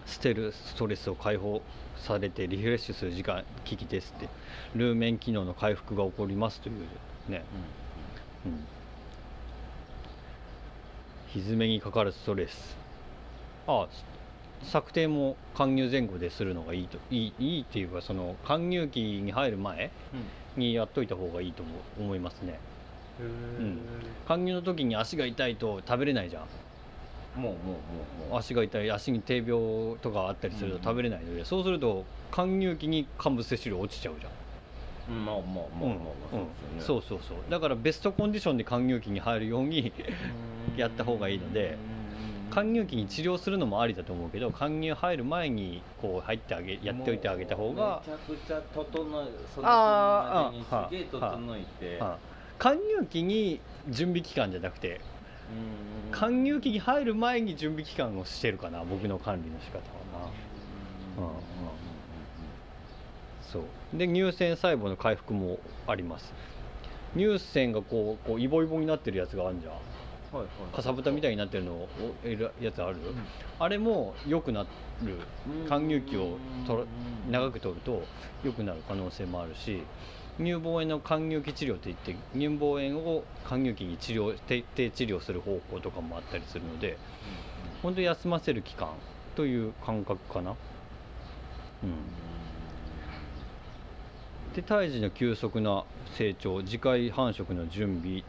[0.05, 1.61] 捨てるストレスを解放
[1.97, 4.29] されてリフレッシュする時間危機ですって
[4.75, 7.43] ルーメン機能の回復が起こりますというね、
[8.45, 8.59] うん、うん、
[11.55, 12.77] 蹄にかかるストレス。
[13.67, 13.87] ああ
[14.63, 19.91] 策定も貫入前後でするのがいいといいいいっていうかその貫入期に入る前
[20.55, 21.63] にやっといた方がいいと
[21.99, 22.59] 思いますね、
[23.19, 23.79] うん、
[24.27, 26.43] 貫入の時に足が痛いと食べれないじゃん
[27.35, 27.59] もうも
[28.29, 34.31] うもう足が痛い足に低病とかあったりすると食べれないので、うんうん、そうすると貫入期に乾物摂取量落ちちゃうじゃん。
[35.25, 35.93] まあまあまあまあま
[36.33, 36.35] あ、
[36.77, 39.91] うん、そうそうそうだからベストコンディションで貫入期に入るように
[40.77, 41.77] やった方がいいので
[42.51, 51.99] 貫入期に治療するのもありだと思うけど貫入入る前にこう入ってあげやっておいてあげた方がめちゃくちゃ整えそのまでにすげえ整えて。
[52.59, 55.01] 貫入期に準備期間じゃなくて
[56.11, 59.83] 貫入期に入る前に準備期間をしてるかな僕の管理の仕方は
[60.21, 60.27] な、
[61.17, 61.27] うん。
[61.27, 61.33] うん、
[63.51, 63.97] そう。
[63.97, 66.33] で乳腺細胞の回復もあります。
[67.15, 69.73] 乳腺がこうこうイボイボになってるやつがあるじゃん。
[69.73, 70.75] はいはい。
[70.75, 71.89] かさぶたみたいになってるのを
[72.61, 72.97] やつある、
[73.59, 74.67] あれも良くなる。
[75.67, 76.83] 還乳期をとら
[77.29, 78.03] 長く取ると
[78.43, 79.83] 良くなる可能性もあるし
[80.39, 86.97] 乳房炎の還乳期治療っていって乳房炎を還乳期に治療徹底治療する方法とかもあったりするので
[87.83, 88.89] 本当に休ませる期間
[89.35, 90.51] という感覚かな。
[90.51, 90.57] うん。
[94.55, 95.83] で胎児の急速な
[96.15, 98.23] 成長次回繁殖の準備。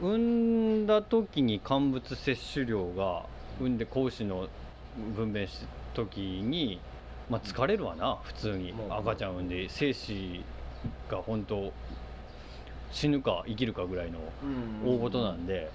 [0.00, 3.24] 産んだ時に乾物摂取量が
[3.58, 4.48] 産んで子牛の
[5.16, 6.80] 分娩した時に、
[7.28, 8.74] まあ、疲れるわな普通に。
[8.90, 10.44] 赤ちゃん産んで精子
[11.10, 11.72] が本当
[12.90, 14.18] 死ぬか生きるかぐらいの
[14.84, 15.70] 大事なんで、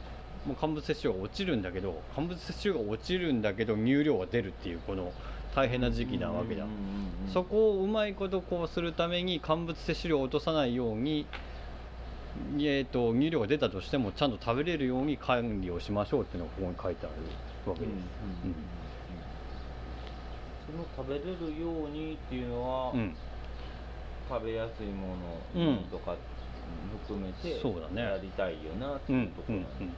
[0.45, 5.13] もう乾物摂取量が落ちるんだけど乾物摂取量が落ちるんだけど乳量が出るっていうこの
[5.55, 6.65] 大変な時期なわけだ、
[7.31, 11.27] そこをうまいことこうするために乾物摂取量を落とさないように、
[12.57, 17.09] えー、と乳量が出たとしてもちゃんと食べれるように管理をしましょうっていうのがここに書いてあ
[17.65, 18.55] るわけです、うん。
[20.65, 23.15] その食べれるようにっていうのは、うん
[24.29, 25.15] 食べやすいも
[25.55, 26.15] うんのとか
[27.05, 28.01] 含めてそうだね。
[28.01, 29.93] やりたいよなってうんいうところなんですうんうん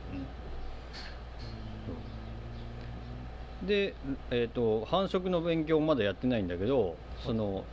[3.68, 3.96] で、
[4.32, 7.64] えー、と繁殖の勉強まだやってないんだけどその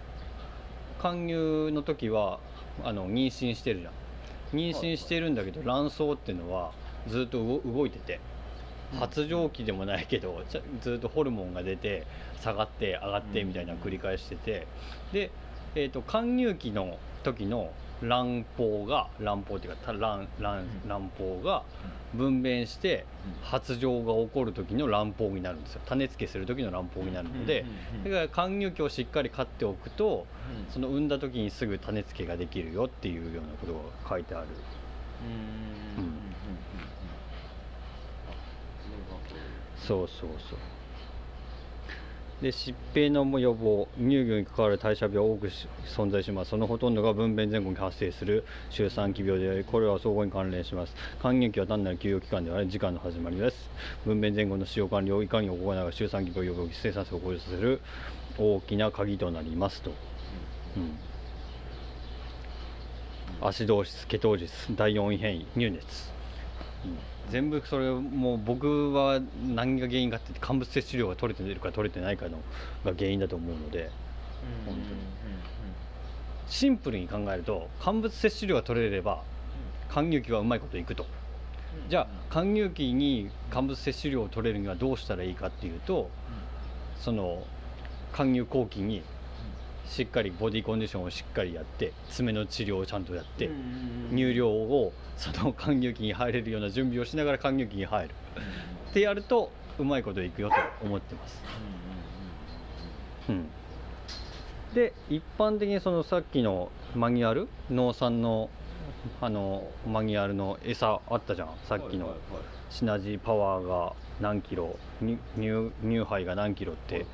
[1.00, 2.38] 勧誘の時は
[2.84, 3.92] あの妊娠してるじゃん。
[4.56, 6.72] 妊娠してるんだけど卵巣っていうのは
[7.08, 8.20] ずっと動動いてて。
[8.98, 10.42] 発情期でもないけど
[10.82, 12.06] ずっとホルモンが出て
[12.42, 14.66] 下がって上がってみたいな繰り返してて。
[15.12, 15.30] で、
[15.74, 21.62] えー、と勧誘期の時の卵胞が卵胞っていうかた卵卵卵胞が
[22.14, 23.06] 分娩して
[23.42, 25.80] 発情が起こる時の卵胞になるんですよ。
[25.86, 27.64] 種付けする時の卵胞になるので
[28.04, 30.26] だから勧誘期をしっかり飼っておくと
[30.72, 34.46] その産んだ時にすぐ種付けができるよっていうようなことが書いてある。
[35.22, 36.00] うん。
[36.00, 36.12] うん。
[39.76, 40.58] そうそうそう
[42.42, 45.48] で疾病の予防乳牛に関わる代謝病多く
[45.86, 46.50] 存在します。
[46.50, 50.96] そのほとんどが分娩前後に発生する周産期病でありこれは相互に関連します。
[51.20, 53.70] 還元期は単なる休養期間ではない時間の始まりです。
[54.04, 57.80] 分娩前後の使用管理をいかに行うか周産期病予防生産性を向上させる
[58.36, 59.92] 大きな鍵となりますと、
[60.76, 60.80] う
[63.44, 66.10] ん、アシドーシスケトージス第4位変異乳熱、
[66.84, 67.11] うん。
[67.30, 69.20] 全部それもう僕は
[69.54, 72.38] 何が原因かって乾物摂取量が取れてるか取れてないかの
[72.84, 73.90] が原因だと思うので
[74.66, 74.86] 本当に。
[76.48, 79.22] シンプルに考えると乾物摂取量が取れれば
[79.88, 81.06] 還乳期はうまいこといくと。
[81.88, 86.10] じゃあ還乳期に乾物摂取量を取れるにはどうしたらいいかっていうと
[87.00, 87.44] その
[88.12, 89.02] 還乳後期に
[89.86, 93.50] しっかりボディコンディションをしっかりやって爪の治療をちゃんとやって
[94.10, 98.14] 乳量をその還乳期に入れるような準備をしながら還乳期に入る。
[98.90, 101.42] ってやるとうまいこといくよと思ってます。
[103.28, 103.48] うん、
[104.74, 108.50] で一般的にそのさっきのマニュアル農産の
[109.20, 111.48] あのマニュアルの餌あったじゃん。
[111.68, 112.14] さっきの。
[112.72, 117.04] シナジーパワーが何キロ乳杯が何キロって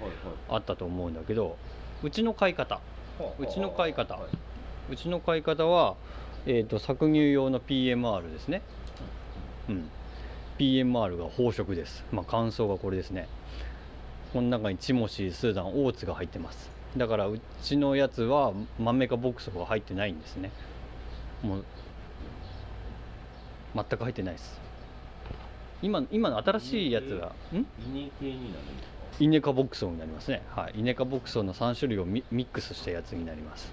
[0.48, 1.56] あったと思うんだけど
[2.02, 2.80] うちの飼い方。
[3.40, 4.18] うちの飼い方。
[4.90, 5.96] うちの飼い方は、
[6.46, 8.62] えー、と搾乳用の PMR ですね、
[9.68, 9.90] うん、
[10.58, 12.04] PMR が飽食です。
[12.12, 13.28] まあ乾燥がこれですね。
[14.32, 16.70] この中にチモシースーダンオーツが入ってます。
[16.96, 20.50] だからうちのやつはマメカボクソが入ってないんですね。
[21.42, 21.64] もう
[23.74, 24.60] 全く入ってないです。
[25.82, 27.66] 今今の新しいやつがん？
[27.92, 28.64] 稲系になる。
[28.64, 30.42] んですかイネカボクソになりますね。
[30.54, 30.78] はい。
[30.78, 33.72] イネカボクソの3種類をミミックスしたやつになります。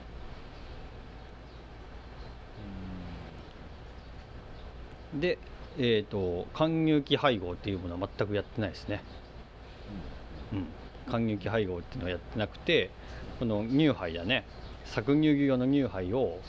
[5.13, 5.37] で
[5.77, 9.03] えっ、と還乳期配合っていうものは全くやってないですね。
[10.51, 10.65] うん。
[11.11, 12.89] 還乳期配合っていうのはやってなくて
[13.39, 14.45] この乳杯だね。
[14.85, 16.39] 搾乳牛用の乳杯を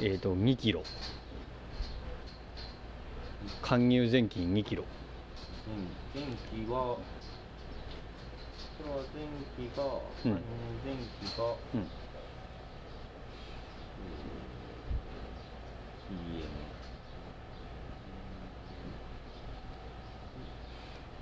[0.00, 0.82] えっ、と2キロ。
[3.62, 4.84] 還乳前期に2キロ。
[6.14, 6.34] 前前
[6.66, 6.98] 期は
[8.84, 9.24] それは前
[9.56, 9.84] 期が、
[10.26, 10.32] うん。
[10.84, 11.88] 前期が、うんうん、
[16.10, 16.44] PM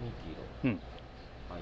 [0.03, 0.81] 2キロうん。
[1.49, 1.61] 配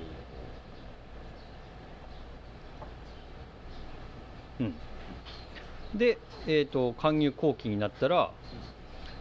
[4.61, 5.99] うん。
[5.99, 8.33] で、えー、と還乳後期になったら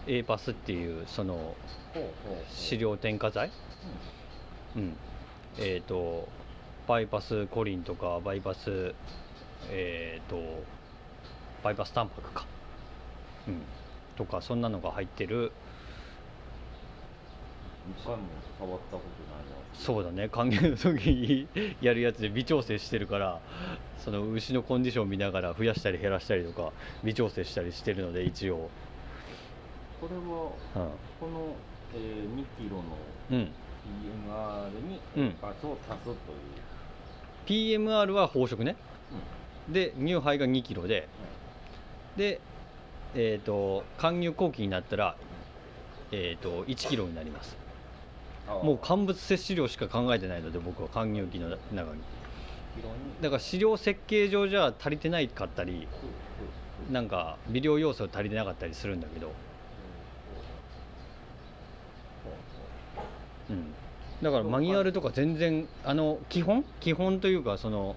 [0.08, 1.56] A パスっていうその合ほう
[1.94, 2.46] ほうほう。
[2.50, 3.52] 飼料添加剤、
[4.78, 4.96] うん。
[5.58, 6.30] えー、と
[6.90, 8.96] バイパスコリンとかバイパス
[9.70, 10.38] えっ、と
[11.64, 12.48] バイパスタンパクか、
[13.48, 13.62] うん、
[14.18, 15.52] とかそんなのが入ってる。
[17.96, 18.24] 一回も
[18.58, 19.60] 触ったことないわ。
[19.76, 20.30] そうだね。
[20.30, 21.48] 還元の時に
[21.80, 23.40] やるやつで微調整してるから
[24.00, 26.72] その牛のコンディションを見ながら増やしたり減らしたりとか
[27.04, 28.72] 微調整したりしてるので一応。
[30.02, 31.54] これは、うん、この、
[31.94, 32.84] えー、2キロの
[33.30, 33.48] PMR
[34.88, 35.00] に
[35.40, 36.69] ガスを足すという、うん、
[37.50, 38.76] PMR は飽食ね、
[39.68, 41.10] うん、で乳杯が2キロで、
[42.16, 42.40] で
[43.16, 45.16] えーと、貫入後期になったら、
[46.12, 47.58] えーと、1キロになります。
[48.64, 52.02] もう乾物摂取量しか考えてないので僕は貫入期の中に。
[53.22, 55.88] だから飼料設計上じゃ足りてないかったり
[56.92, 59.32] なんか微量要素足りてなかったりするんだけど。
[63.50, 63.74] うん
[64.22, 66.66] だからマニュアルとか全然あの基本？
[66.80, 67.96] 基本というかその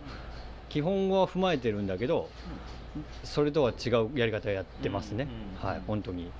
[0.68, 2.28] 基本は踏まえてるんだけど
[3.24, 5.28] それとは違うやり方やってますね、
[5.60, 6.30] はい本当に、うん、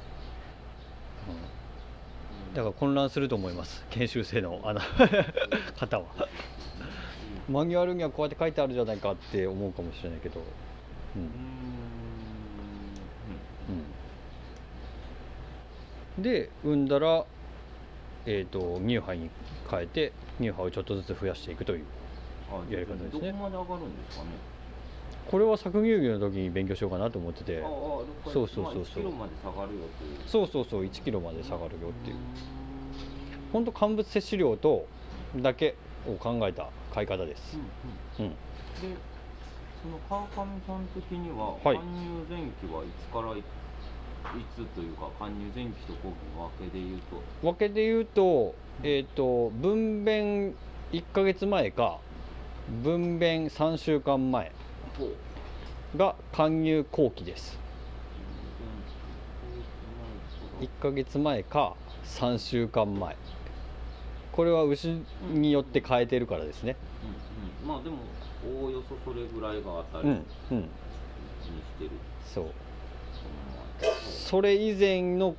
[2.55, 3.85] だから混乱すると思います。
[3.91, 4.81] 研修生のあの
[5.77, 6.05] 方は。
[7.49, 10.41] マニュアルにはこうやって書いてあるじゃないかって思うかもしれないけど。
[11.17, 11.23] うん、
[16.17, 17.25] うん、で産んだら
[18.27, 19.31] えーと、乳杯に
[19.71, 21.85] 変えて乳杯をちょっとずつ増やしていくという
[22.71, 23.33] やり方ですね。
[23.33, 24.31] どこまで上がるんですかね。
[25.31, 27.63] これは搾乳牛の時に勉強しようかなと思ってて。
[27.63, 29.13] そうそうそうそう。
[29.13, 30.19] まで下がるよっていう。
[30.27, 32.17] そうそうそう1キロまで下がるよっていう。
[33.53, 34.87] 本当乾物摂取量と
[35.37, 37.57] だけを考えた買い方です、
[38.19, 38.31] うん、うん。
[38.31, 38.97] うん、で
[39.83, 43.43] その川上さん的には、はい、搬入前期はいつからい
[44.57, 46.05] つというか搬入前期と後期
[46.37, 47.23] の分けでいうと。
[47.43, 50.55] 分けでいうとえっ、ー、と分娩
[50.93, 51.99] 1か月前か
[52.83, 54.53] 分娩3週間前
[55.97, 57.59] が勧入後期です。
[60.61, 63.17] 1か月前か3週間前。
[64.33, 64.99] これは牛
[65.31, 67.99] によって変えてるからですね、うんうん、まあでも
[68.61, 70.69] おおよそそれぐらいが当たりにしてる、うんうん、
[72.25, 72.45] そう
[74.27, 75.37] それ以前の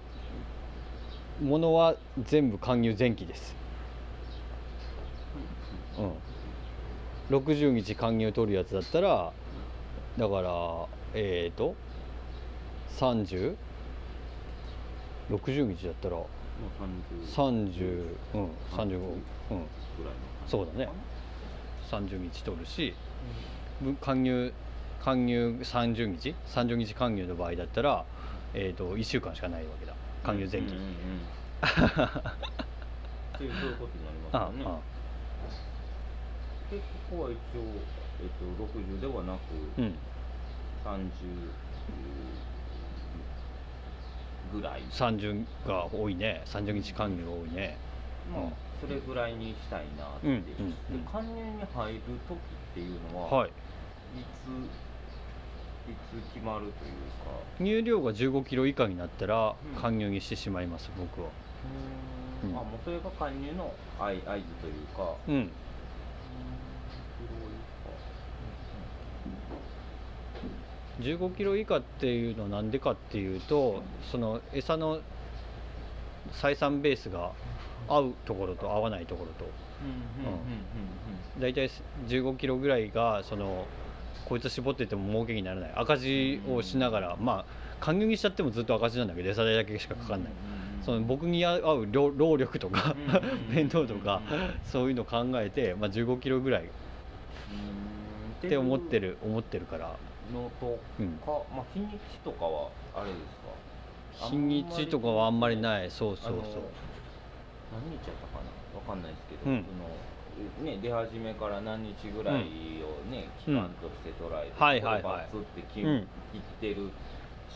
[1.41, 3.55] ものは全部勧入前期です。
[5.97, 6.03] う
[7.33, 7.37] ん。
[7.37, 9.31] 60日勧入取るやつだったら
[10.17, 11.75] だからえっ、ー、と
[12.99, 13.55] 3060
[15.75, 16.17] 日だったら
[17.35, 18.99] 30うん35
[19.51, 19.67] うん。
[20.47, 20.89] そうだね。
[21.89, 22.93] 30日取るし
[24.01, 24.53] 勧入
[25.03, 28.05] 勧入30日？30日勧入の場合だったら、
[28.53, 29.95] えーと、1週間しかないわけだ。
[30.23, 30.91] 勧入前期、うんうんうん、
[31.65, 31.67] っ
[33.37, 34.63] ていうそういうことになりますよね。
[34.65, 34.79] ああ。
[36.71, 36.77] で
[37.09, 37.37] ここは一応、
[38.21, 38.45] えーと、
[38.77, 39.95] 60ではなく、うん、
[40.85, 41.03] 30
[44.53, 44.81] ぐらい。
[44.91, 46.43] 30が多いね。
[46.45, 47.77] 30日勧入が多いね、
[48.31, 50.29] まあ、うん、それぐらいにしたいなって、う。
[50.29, 50.43] んうんうん、
[51.03, 52.39] で勧入に入る時っ
[52.75, 53.53] ていうのは、はい、い
[54.45, 54.82] つい
[55.91, 57.33] つ決まるというか。
[57.57, 61.29] 乳量が15キロ以下になったら勧入にしてしまいます、僕は。
[62.43, 65.15] うん、あもうそれが勧入の合図というか。
[65.27, 65.51] うん。
[70.99, 73.81] 15キロ以下っていうのは何でかっていうと
[74.11, 75.01] その餌の
[76.31, 77.31] 採算ベースが
[77.87, 79.51] 合うところと合わないところと。
[81.39, 81.69] 大体
[82.07, 83.65] 15キロぐらいがその
[84.25, 85.71] こいつ絞ってても儲けにならない。
[85.75, 90.33] 赤字をしながら、まあ勧誘にしちゃってもずっと赤字なんだけど餌代だけしかかかんない、
[90.85, 92.95] その僕に合う労力とか
[93.49, 94.21] 面倒とか
[94.65, 96.63] そういうのを考えて、まあ、15キロぐらい。
[96.63, 99.95] って思ってる思ってるから。
[100.33, 100.77] のと
[101.25, 104.29] か、まあ、日にちとかはあれですか？
[104.29, 105.89] 日にちとかはあんまりない。
[105.89, 106.43] そうそうそう。
[106.43, 106.61] 何日やっ
[108.19, 108.79] たかな？
[108.79, 109.63] わかんないですけど、その
[110.63, 112.37] ね、出始めから何日ぐらいを
[113.11, 116.89] ね、期間として捉えて、はいはいはい、バツって切ってる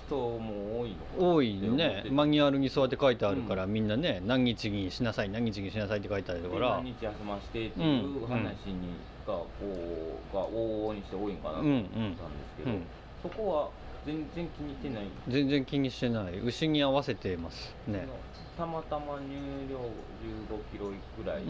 [0.07, 2.05] 人も多いの多いね。
[2.11, 8.93] マニュアルにそうやって書いてあるから、みんなね何日にしなさい何日にしなさいって書いてあるから何日休ませてっていう話に、
[9.25, 9.43] がが
[10.34, 12.17] 往々にして多いんかなと思ったんです
[12.57, 12.71] けど、
[13.23, 13.69] そこは
[14.05, 15.03] 全然気にしてない。
[15.28, 16.39] 全然気にしてない。
[16.39, 18.07] 牛に合わせてますね。
[18.57, 19.36] たまたま乳
[19.69, 21.43] 量15キロぐらい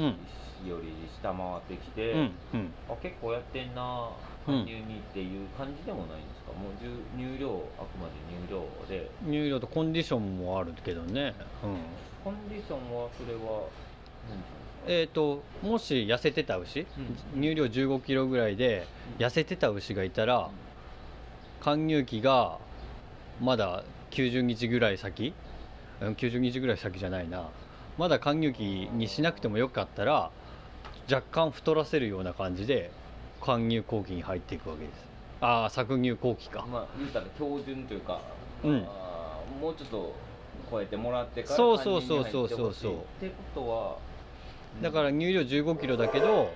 [0.65, 2.19] より下回ってきて、うん
[2.53, 4.09] うん、あ結構やってんな
[4.47, 6.73] 搬入にっていう感じでもないんですか、もう
[7.17, 9.11] 乳量あくまで乳量で。
[9.25, 11.33] 乳量とコンディションもあるけどね、
[11.63, 11.77] うん、
[12.23, 13.67] コンディションはそれは
[14.89, 16.81] えーと、もし痩せてた牛、
[17.35, 18.87] うん、乳量1 5キロぐらいで
[19.19, 20.49] 痩せてた牛がいたら、
[21.59, 22.57] 貫入期が
[23.41, 25.33] まだ90日ぐらい先
[25.99, 27.49] ？90日ぐらい先じゃないな。
[27.97, 30.31] まだ貫入期にしなくてもよかったら
[31.09, 32.91] 若干太らせるような感じで
[33.39, 35.05] 貫入後期に入っていくわけです。
[35.39, 36.65] ああ搾乳後期か。
[36.69, 38.21] まあ言ったら標準というか、
[38.63, 38.85] うん。
[38.87, 40.13] あーもうちょっと
[40.69, 42.73] 超えてもらってからそうそうそうそうそう。
[42.73, 43.97] そうってことは
[44.81, 46.53] だから乳量1 5キロだけど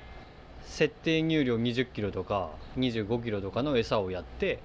[0.65, 4.59] 設定乳量2 0キロとか2 5キロとかの餌をやって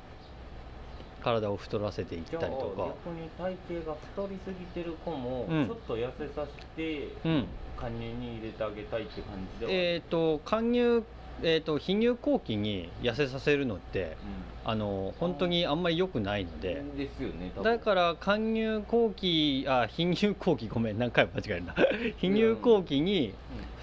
[1.26, 2.86] 体を太らせていったりとか。
[3.04, 5.66] 逆に体型が太りすぎてる子も、うん。
[5.66, 7.46] ちょっと痩せさせてうん
[7.76, 11.02] 加入に入れてあげたいって感じでは、えっ、と貫入
[11.42, 14.16] えー、と貧乳後期に痩せさせるのって
[14.64, 16.82] あの本当にあんまり良くないので。
[16.96, 21.74] ですよねだから貫入後期あ貧乳後期ごめん何回も間違えるな。
[22.16, 23.34] 貧乳後期に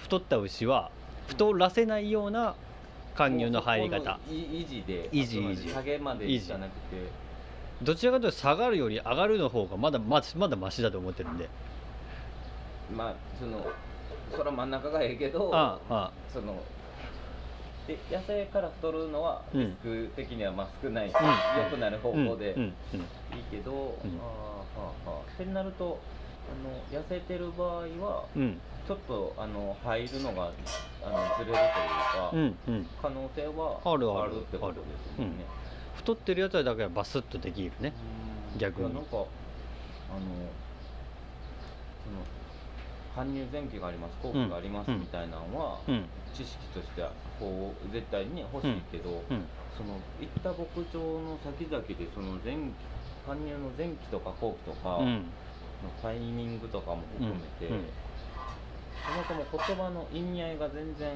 [0.02, 0.90] 太った牛は
[1.28, 2.56] 太らせないような
[3.14, 4.18] 貫入の入り方。
[4.28, 5.68] 維持で維持維持。
[5.68, 7.23] 下げまでいかなくて
[7.84, 11.48] どちらかというと下がるより上がるの方がまだままだマシだと思ってるんで。
[12.90, 13.64] まあその
[14.36, 16.62] そら真ん中がええけどああその
[17.86, 19.60] で野菜から太るのはうん。
[19.60, 21.64] リスク的にはまあ少ないし、うん。
[21.64, 22.62] 良くなる方向でうん。
[22.62, 23.00] うん。
[23.00, 24.18] いいけど、うん。
[24.18, 25.32] ああはあはあ。
[25.32, 26.00] ってなると
[26.50, 27.68] あの痩せてる場合
[28.04, 28.42] はうん。
[28.42, 30.42] うんちょっとあの入るのが
[31.02, 32.58] あのずれるというか、うん。
[32.66, 32.86] うん。
[33.00, 34.42] 可能性はあるある。
[34.42, 34.82] ってことで
[35.16, 35.46] すよね。
[35.96, 37.92] 太ってるやつはだからバスッとできるね。
[38.54, 38.58] うん。
[38.58, 38.94] 逆に。
[38.94, 39.26] なんかあの
[43.14, 46.04] その搬入前期があります後期がありますうんみたいなのは、うん。
[46.34, 49.46] 知識としてはこう絶対に欲しいけど、うん。
[49.76, 52.54] その行った牧場の先々でその前
[53.26, 55.24] 搬入の前期とか後期とかのうん。
[56.00, 61.12] タイミングとかも含めて、そもそも言葉の意味合いが全然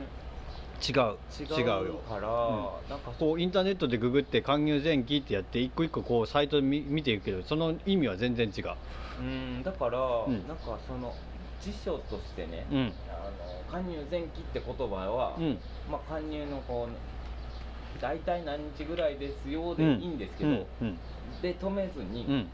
[0.78, 1.18] 違う。
[1.40, 2.02] 違うよ。
[2.06, 3.12] から、うなんか。
[3.18, 8.74] こうインターネットでググって勧入前期ってやって一個一個こうサイト見見ていくけどその意味は全然違う。
[9.18, 10.46] うんだから、ん。
[10.46, 11.14] なんかその
[11.60, 12.92] 辞書としてね、うん。
[13.08, 15.58] あの加入前期って言葉は、うん。
[15.90, 20.54] まあ、加入のこう大体何日ぐらいですよでいいんですけど、うん。
[20.54, 20.98] うん。
[21.42, 22.46] で止めずに、うん。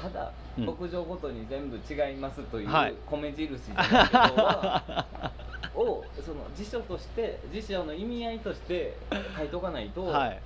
[0.00, 0.66] ただうん。
[0.66, 2.94] 牧場ごとに全部違いますというはい。
[3.06, 5.32] 米印じゃないけどは
[5.74, 8.96] をその辞書として辞書の意味合いとして
[9.36, 10.40] 書いとかないと、はい。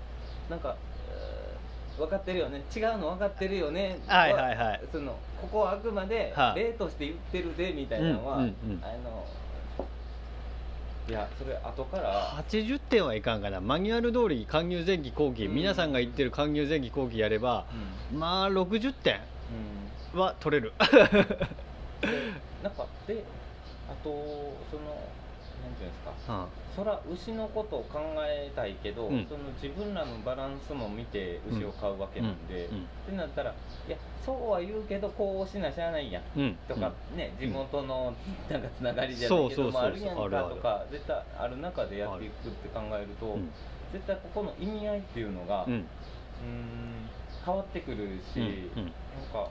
[0.51, 0.77] なんか
[1.11, 1.57] えー
[1.99, 2.63] 分かってるよね。
[2.77, 3.99] 違うの分かってるよね。
[4.07, 4.81] はいはいはい。
[4.93, 6.61] そのここはあくまではい。
[6.61, 8.81] 例として言ってるでみたいなのは、うんうんうん。
[8.83, 9.27] あの
[11.09, 13.61] いやそれ後から80点はいかんかな。
[13.63, 15.55] マニュアル通り勧入前期後期、うん。
[15.55, 17.67] 皆さんが言ってる勧入前期後期やれば
[18.13, 18.19] うん。
[18.19, 19.21] まあ60点
[20.15, 20.21] うん。
[20.21, 20.75] は取れる。
[22.03, 22.09] で
[22.63, 23.25] なんかで
[23.89, 24.11] あと
[24.71, 25.09] その
[25.63, 26.43] なんていうんですか。
[26.43, 29.27] うんそら牛のことを考えたいけど、うん。
[29.27, 32.79] その自分らのバランスも見て牛を飼うわけなんで、うん。
[32.83, 33.55] ってなったら
[33.89, 36.23] いやそうは言うけどこうしなしゃあないやん。
[36.39, 36.59] うん。
[36.69, 38.13] とかね、地元の
[38.51, 41.57] なんかつながりじゃないけどもあるやんかとか絶対ある。
[41.57, 43.07] 中でやっていくって考える。
[43.19, 43.51] と、うん
[43.93, 45.89] 絶対ここの意味合いっていうのが、ううん
[47.47, 48.45] 変わってくるし、うん。
[48.45, 48.85] うん。
[48.85, 48.93] なん
[49.33, 49.49] か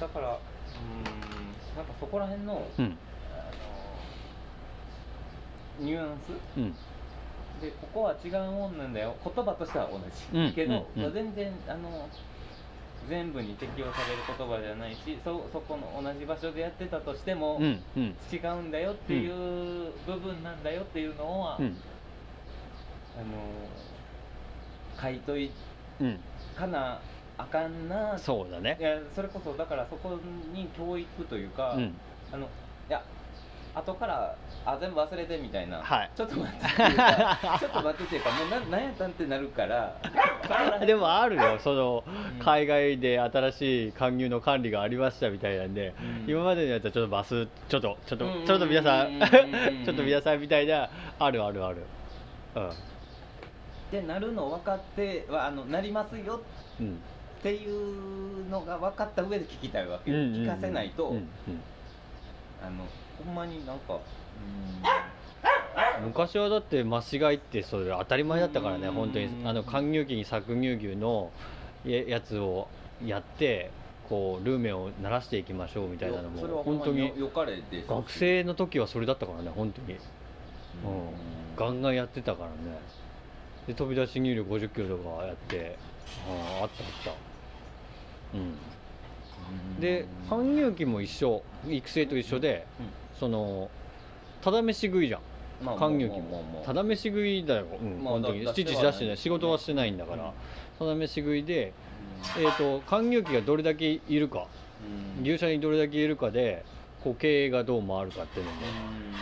[0.00, 2.98] だからうーんなんかそこら辺の,、うん
[5.80, 6.32] ニュアンス？
[6.58, 6.74] うん。
[7.60, 9.14] でここは違うもんなんだよ。
[9.24, 10.52] 言葉としては同じ、うん。
[10.52, 11.12] けど、うんうん。
[11.12, 12.08] 全然あの
[13.08, 18.14] 全部に適用される言葉じゃないしそそこの同じ場所でやってたとしても、うんうん。
[18.30, 21.72] 違うんだよっていう部分なんだよっていうのは、うん。
[23.16, 23.32] あの
[25.00, 25.50] 書いとい
[26.00, 26.18] うん。
[26.56, 26.98] かな
[27.38, 28.18] あかんな。
[28.18, 28.76] そうだね。
[28.78, 30.18] いやそれこそだからそこ
[30.52, 31.94] に教育というか、うん。
[32.32, 33.02] あのいや
[33.78, 36.10] 後からあ全部忘れてみたいな、はい。
[36.16, 39.94] ちょっと待ってっていうか ちょっと待ってっていうかもうななんやったんってなるから。
[40.84, 42.38] でもあるよそのうん。
[42.38, 45.94] 海外で新しい勧誘の管理がありましたみたいなんで、
[46.26, 46.30] うん。
[46.30, 48.30] 今までのやつはちょっとバスちょっとちょっとうん。
[48.30, 49.20] うんうんうんちょっと皆さんうん。
[49.84, 51.76] ちょっと皆さんみたいなあるあるある。
[51.78, 51.80] っ
[53.90, 56.40] てなるの分かってはあのなりますよ。
[56.80, 56.86] うん。
[56.86, 57.02] うん
[57.38, 60.42] っていうのが分かった上で聞きたいわけよ、うんうんうん。
[60.42, 61.24] 聞かせないと、うんうん。
[62.60, 62.84] あの
[63.24, 66.06] ほんまになんかうん。
[66.06, 68.94] 昔はだって間違いってそれ当たり前だったからねうん。
[68.94, 69.28] 本当に。
[69.44, 71.30] あの貫入期に搾乳牛の
[71.84, 72.68] ややつを
[73.04, 73.70] やって
[74.08, 77.12] こうルーメンを鳴らしていきましょうみたいなのも本当に
[77.88, 79.98] 学生の時はそれだったからね本当に、うん、
[81.56, 82.56] ガンガンやってたからね。
[83.66, 85.76] で飛び出し入力50キロとかやって
[86.26, 87.14] あああったあっ
[88.32, 88.38] た。
[88.38, 88.54] うん。
[89.80, 91.42] で搬入期も一緒。
[91.68, 92.66] 育成と一緒で、
[93.18, 93.70] その
[94.42, 95.20] ただ飯食いじゃん。
[95.64, 98.02] まあ還元期もただ飯食いだよ、うん。
[98.02, 98.44] まあ本当に。
[98.44, 99.16] だ父出出してはない。
[99.16, 100.30] 仕事はしてないんだから、うん。
[100.78, 101.72] ただ飯食いで、
[102.36, 104.46] えー、と還元期がどれだけいるか。
[105.18, 105.22] うん。
[105.24, 106.64] 牛舎にどれだけいるかで
[107.02, 108.58] こう経営がどう回るかっていうのも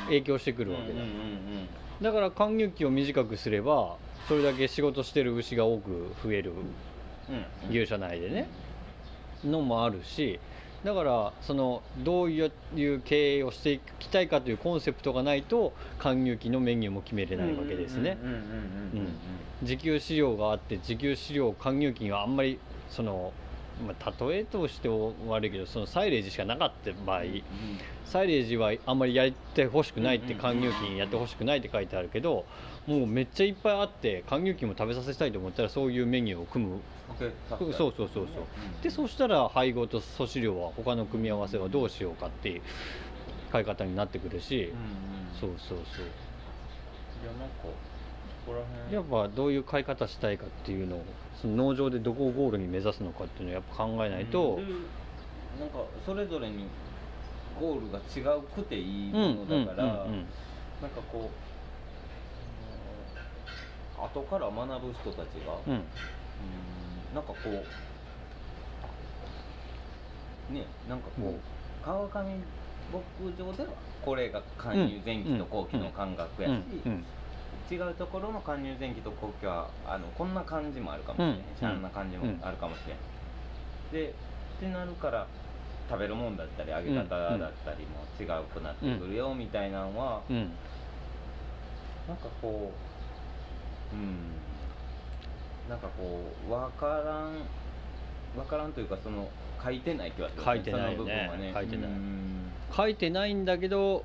[0.07, 1.69] 影響してくるわけだ、うんうんうん
[2.03, 3.97] だから還元期を短くすれば
[4.29, 6.59] それだけ仕事してる牛が多く増えるうん。
[7.69, 7.71] うん。
[7.71, 8.49] 牛舎内でね、
[9.43, 10.39] のもあるし
[10.87, 12.53] だからそのどういう
[13.01, 18.17] 経営をしていきたいかというコンセプトがないと還元期のメニューも決めれないわけですね。
[18.23, 18.47] うんうんうんうん
[19.01, 19.09] うん
[19.63, 22.61] 自給飼料があって自給飼料還元期があんまり
[22.91, 23.33] その、
[23.85, 24.89] まあ、例えとして
[25.27, 27.23] 悪いけどそのサイレージしかなかった場合
[28.05, 32.45] サイレージはあんまりやってほしくないってうん還元期にやってほしくないって書いてあるけど
[32.87, 36.81] もうめっちゃいっぱいあって還元期も食べさせたいと思ったらそういうメニューを組む。
[37.19, 38.29] そうそうそうそう。
[38.83, 42.63] でそうしたら配合と粗飼料は他の組み合わせはどうしようかっていう
[43.51, 44.73] 買い方になってくるし、
[45.41, 46.05] そうそうそう。
[46.05, 47.73] いやなんかこ
[48.47, 48.95] こら辺。
[48.95, 51.05] やっぱどういう買い方したいかっていうのを
[51.41, 54.67] その農場でどこをゴールに目指すのかっていうのをやっぱ考えないと、うん。
[54.67, 54.73] で
[55.61, 56.67] なんかそれぞれに
[57.59, 57.99] ゴールが
[58.33, 60.27] 違うくていいうんものだから、うんうんうん。
[60.83, 61.46] なんかこう、
[63.99, 65.73] 後から学ぶ人たちが、うん。
[65.73, 65.85] うん
[67.15, 67.37] なんかこ
[70.51, 71.41] うねなんかこう、うん。
[71.83, 72.25] 川上
[72.93, 73.03] 牧
[73.39, 73.71] 場では
[74.05, 76.53] これが貫入前期と後期の感覚やし、
[76.85, 77.05] うん。
[77.71, 81.45] 違うところの貫入前期と後期はあのこんな感じもあるかもしれない、うん。
[81.59, 85.27] シャンな感じもあるかもしれない、でってなるから
[85.89, 90.53] 食べるもんだったり揚げ方だったりも違うくなってくるよみたいなのは、うん。
[92.07, 92.86] なんかこう
[93.93, 95.71] うん。
[95.71, 97.33] なんかこう分からん
[98.37, 99.29] 分からんというかその
[99.63, 100.97] 書いてない気はする、書いてないよね。
[100.97, 101.53] その部分はね。
[101.55, 101.91] 書いてない。
[101.91, 102.53] うん。
[102.77, 104.05] 書いてないんだけど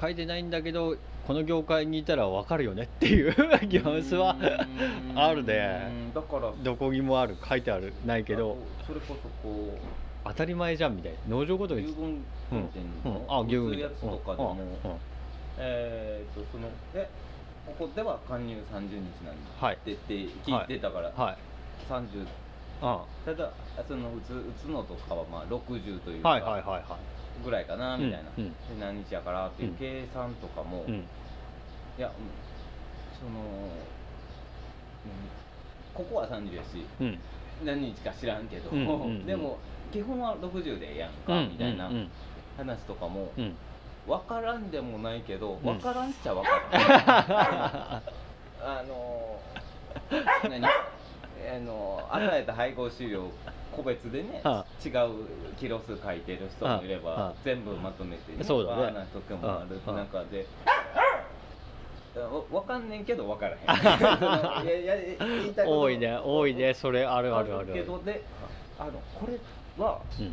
[0.00, 0.96] 書いてないんだけど
[1.26, 3.30] この業界にいたら分かるよねっていう
[3.66, 4.36] ニュアンスは
[5.10, 5.18] うん。
[5.18, 6.10] あるね。
[6.14, 8.58] だからどこにもある書いてあるないけど。
[8.86, 9.78] それこそこう
[10.24, 11.18] 当たり前じゃんみたいな。
[11.36, 11.84] 農場ごとに。
[11.84, 13.14] 牛群運転うん。
[13.14, 14.90] のあ牛群打つやつとかでも、うん。
[14.90, 14.98] うん。
[15.58, 17.08] えーっとそのえ
[17.66, 18.94] ここでは加入30日
[19.26, 21.36] なんはいでって聞いてたから、はい。
[21.88, 22.26] 30
[22.80, 23.50] あただ
[23.86, 27.44] その打つ打つのとかはまあ60というか、はいはいはいはい。
[27.44, 28.44] ぐらいかなみたいな、うん。
[28.44, 31.04] うんで何日やからっていう計算とかも、いうん。
[31.98, 32.12] や、うん
[33.18, 35.10] その、うん
[35.94, 37.18] ここは30やしうん。
[37.64, 38.70] 何日か知らんけど、
[39.26, 39.58] でも
[39.92, 41.48] 基本は60でええやんか、うん。
[41.50, 41.90] みたいな
[42.56, 43.56] 話とかも、うん
[44.06, 45.62] 分からんでもないけどん。
[45.62, 48.02] 分からんっちゃ分からん、
[48.62, 49.40] あの
[50.48, 50.66] 何？
[51.48, 53.30] あの与えた配合資料
[53.70, 55.26] 個別でね、は違う
[55.58, 57.32] キロ数書いてる人もいれば、はあ。
[57.44, 58.92] 全部まとめて、そうだね。
[58.92, 59.92] な時もあるはあ。
[59.92, 60.46] 中で。
[62.16, 63.60] わ分かんねんけど分からへん。
[64.66, 68.24] いやいや言いたい多いね多いねそれあるあるあるけどで
[68.78, 69.38] あのこれ
[69.76, 70.26] はうん。
[70.26, 70.28] う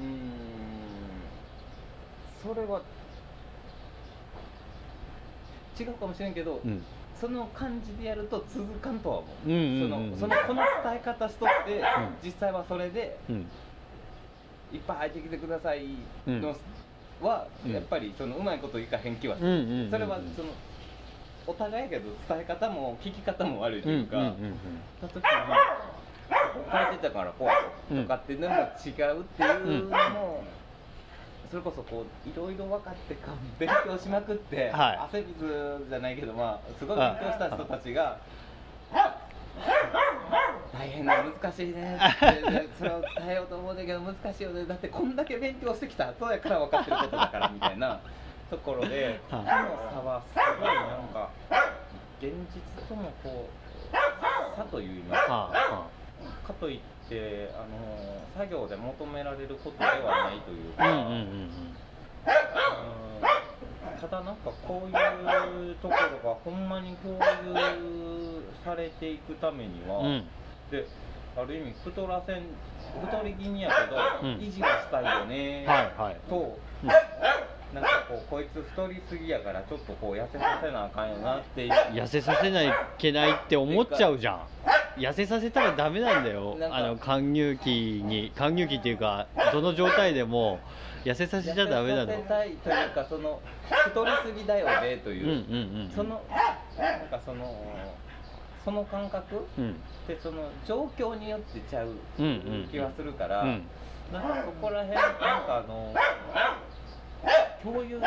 [0.00, 0.75] ーん
[2.46, 2.80] それは
[5.78, 6.82] 違うかもしれんけど、うん。
[7.20, 10.18] その感じでやると続かんとは思う,、うんうんうんうん。
[10.18, 11.82] そのそのこの伝え方しとって、
[12.22, 13.46] 実際はそれでうん。
[14.72, 15.86] いっぱい入ってきてください
[16.26, 16.54] の
[17.20, 17.72] は、うん。
[17.72, 19.90] やっぱりそのうまいこといかへん気はする、うんうんうんうん。
[19.90, 20.48] それはその
[21.46, 24.36] お互いやけど伝え方も聞き方も悪いとうんいうか、うんうん。
[25.00, 25.30] た時に
[26.30, 27.48] 書いてたからこ
[27.90, 29.46] うとかっていうのも違うってい
[29.80, 30.44] うのも、
[31.56, 34.96] それこそこういろいろ分かってか勉強しまくって、はい。
[35.08, 38.18] 汗水じゃないけどまあすごい勉強した人たちが。
[40.70, 44.66] 大変だ難しいねってで それを伝えようと思うんだけど難しいよね。
[44.66, 48.00] だってこんだけ勉強してきた後やから分かってることだからみたいな
[48.50, 51.30] ところでこの差はすごいなんか
[52.20, 53.48] 現実とのこ
[53.94, 55.86] う差といいますか
[56.46, 57.14] かといってあ
[57.70, 61.50] の作業で求められることではないというか、あうんうんうんうん。
[64.00, 65.94] ただなんかこういうとこ
[66.24, 70.06] ろがほんまに共有されていくためには、うん。
[70.06, 70.24] うん
[70.70, 70.84] で
[71.38, 72.42] ある意味太らせん
[73.04, 74.38] 太り気味やけど、うん。
[74.38, 76.16] 維持はしたいよね、はいはい。
[76.28, 76.88] とうん。
[77.74, 84.40] なんかこうこいつ太りすぎやからちょっとこう痩せさせなあかんよなって痩せさせないけないって思っちゃうじゃん
[84.96, 86.56] 痩せさせたらダメなんだよ。
[86.70, 88.32] あの還入期に。
[88.34, 90.58] 還入期っていうかどの状態でも
[91.04, 92.12] 痩せさせちゃダメなの。
[92.12, 96.22] 痩せたいというかその太りすぎだよねという、うんうんうんその
[96.78, 97.54] なんかその
[98.64, 99.70] その感覚うん。
[99.70, 99.74] っ
[100.06, 102.28] てその状況によってちゃううんう
[102.64, 102.68] ん。
[102.70, 103.62] 気はするから、うん。
[104.12, 105.92] なんかそこら辺なんかあの
[107.62, 108.00] 共有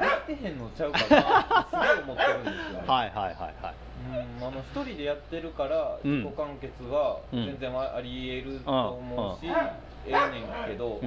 [0.00, 1.06] できてけへんのちゃうかな。
[1.06, 3.74] すげえ思ってるんですよ、ね、はいはいはいはい。
[4.00, 9.46] うんあの一人でやってるから自己完結は全然あり得ると思うし、
[10.06, 11.00] ええねんけど、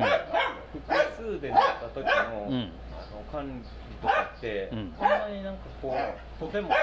[0.72, 5.10] 複数でなった時の,、あの管理とかって、こん。
[5.10, 6.76] なになんかこうとてもこ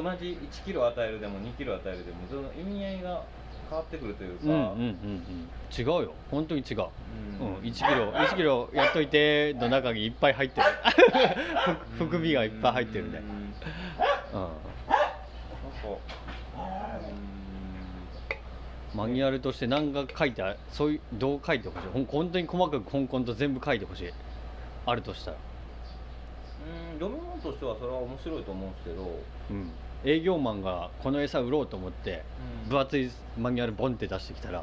[0.00, 3.22] う同じ1キロ与えるでも2キロ与えるでもその意味合いが
[3.68, 6.14] 変わってくるというか、うんうんうんうん、違うよ。
[6.30, 6.86] 本当に違う、
[7.40, 10.66] うん、うん、1キロ1キロやっといての中にいっぱい入ってる。
[11.98, 13.22] 含みがいっぱい入ってるね。
[14.32, 14.52] うん、なんか
[18.94, 22.06] マニュアルとして何が書いてあるそういうどう書いてほしい？
[22.06, 24.10] 本当に細かくコンコンと全部書いてほしい。
[24.86, 25.36] あるとしたら。
[25.36, 29.02] うん読み物としてはそれは面白いと思うんですけど、
[29.50, 29.70] うん、
[30.04, 32.22] 営業マンがこの餌売ろうと思って、
[32.68, 34.62] 分厚いマニュアルボンって出してきたら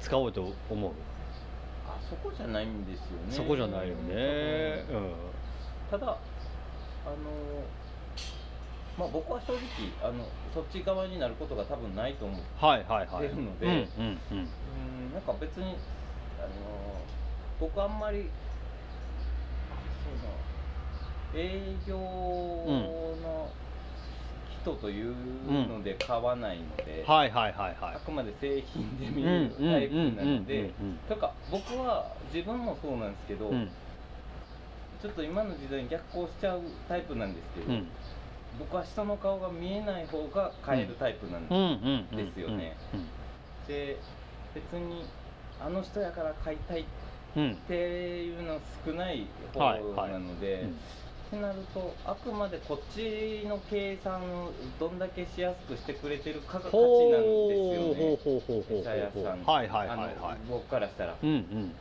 [0.00, 0.92] 使おうと思う。
[1.88, 3.06] あそこじゃないんですよね。
[3.30, 5.10] そこじゃないよね、うん、
[5.90, 7.16] ただあの
[8.98, 9.60] まあ、僕は正直
[10.02, 10.24] あの
[10.54, 12.46] そっち側になることが多分ないと思って
[13.28, 15.76] るのでなんか別に
[16.38, 16.48] あの
[17.60, 18.30] 僕あんまり
[21.34, 23.50] その営業の
[24.66, 25.14] 人という
[25.68, 27.04] ので買わないので、
[27.94, 30.72] あくまで製品で見るタイプなので
[31.08, 33.70] とか僕は自分もそうなんですけど、うん、
[35.00, 37.86] ちょっと今の時代に逆行しちゃうタイプなんですけど、うん。
[38.58, 41.42] 僕は人の顔が見えない方が買えるタイプなん
[42.10, 42.76] ですよね。
[43.68, 43.98] で
[44.54, 45.04] 別に
[45.60, 46.84] あの人やから買いたいっ
[47.68, 49.60] ていうのは少ない方
[50.08, 50.66] なので、
[51.26, 58.80] ってなるとあくまでこっちの計算をどんだけしやすくしてくれてるかが価値なんですよね。
[58.80, 61.16] 餌屋さん、はいはいはいはい、僕からしたら。
[61.20, 61.72] うんうん、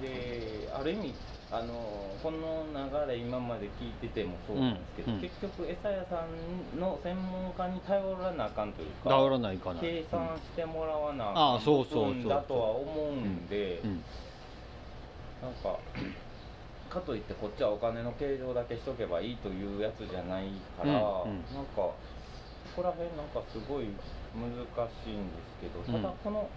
[0.00, 1.14] である意味
[1.52, 2.66] あのこの
[3.06, 6.24] 流れ今まで聞いててもそうなんですけど、うん、結局餌屋さ
[6.76, 9.80] んの専門家に頼らなあかんというか頼らないかな。
[9.80, 14.02] 計算してもらわなあかんだとは思うんで、うんうん、
[15.42, 15.78] なんか
[16.94, 20.46] かといってこっちはお金の計上だけしとけばいいというやつじゃない
[20.78, 20.94] から、
[21.26, 21.90] うんうん、なんか
[22.70, 23.90] そこら辺なんかすごい
[24.38, 24.54] 難
[25.02, 26.48] しいんですけどただこの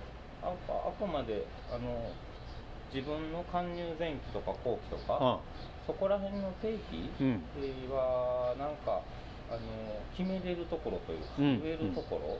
[0.43, 2.13] ああくまであの
[2.93, 5.41] 自分の貫入前期とか後期とか、
[5.85, 7.11] そこら辺の定期
[7.91, 9.01] はなんか、
[9.49, 9.59] あの
[10.15, 12.37] 決めれるところというか、うん、植えるとこ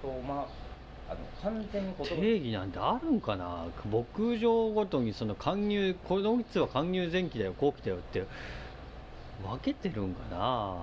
[0.00, 0.63] とまあ
[1.08, 3.66] あの完全に定義なんてあるんかな？
[3.90, 8.24] 牧場ごとにその貫入この3つは貫入前期だよ後期だよって。
[9.42, 10.76] 分けてるんかな？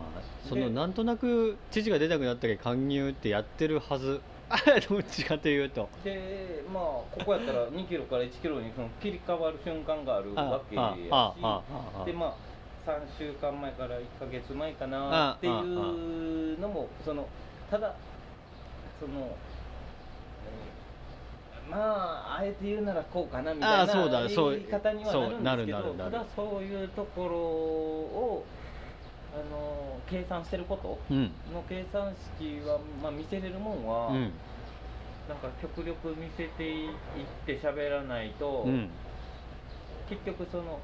[0.47, 4.21] そのなんとなく知事が出たくなったけ貫入ってやってるはず。
[4.89, 5.87] どっちかというと。
[6.03, 11.03] でまあここやったら2キロから1キロにその切り替わる瞬間があるわけやし。
[12.05, 12.35] でまあ
[12.85, 17.27] 3週間前から1か月前かなっていうのもその
[17.69, 17.95] ただ
[18.99, 19.35] その
[21.69, 23.93] まああえて言うならこうかなみたいな
[24.51, 28.45] 言い方にはなるんですけどただそういうところを
[29.33, 34.21] あの計算してることの計算式は、まあ、見せれるもんは、うん、
[35.29, 36.89] なんか極力見せていっ
[37.45, 38.89] て喋らないと、うん、
[40.09, 40.79] 結局その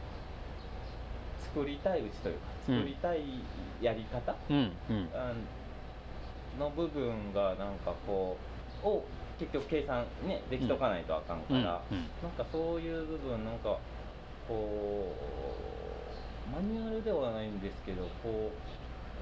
[1.54, 3.24] 作りたいうちというか作りたい
[3.82, 4.72] やり方、うん、
[6.58, 8.38] の部分がなんかこ
[8.84, 9.06] うを
[9.40, 11.72] 結局計算ねできとかないとあかんから、なん
[12.38, 13.78] かそういう部分なんか
[14.48, 15.14] こ
[16.50, 18.58] うマニュアルではないんですけどこう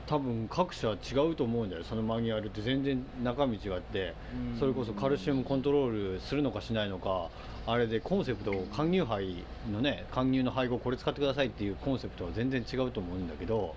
[0.07, 0.93] 多分各社違
[1.31, 4.13] うと思うんだよそのマニュアルって全然中身違って。
[4.59, 7.29] それこそカルシウムコントロールするのかしないのか
[7.67, 13.75] あれでコンセプト貫入杯のね貫入の配合これ使ってくださいっていうコンセプトは全然違うと思うんだけど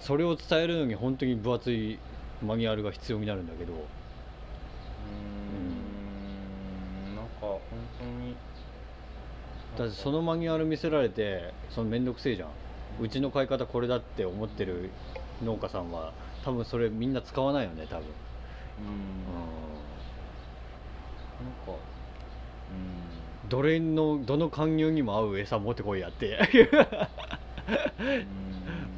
[0.00, 1.98] それを伝えるのに本当に分厚い
[2.44, 3.78] マニュアルが必要になるんだけどうん
[7.14, 7.60] なんか本
[7.98, 8.34] 当に
[9.76, 12.48] だってそのマニュアル見せられてその面倒くせえじゃん。
[12.98, 14.90] うちの買い方これだって思ってる
[15.44, 16.14] 農家さんは
[16.44, 18.06] 多分それみんな使わないよね多分。
[18.78, 18.86] うん。
[21.44, 21.72] なんか
[23.42, 23.48] うん。
[23.48, 26.38] どれのどの勧誘にも合う餌持ってこいやって。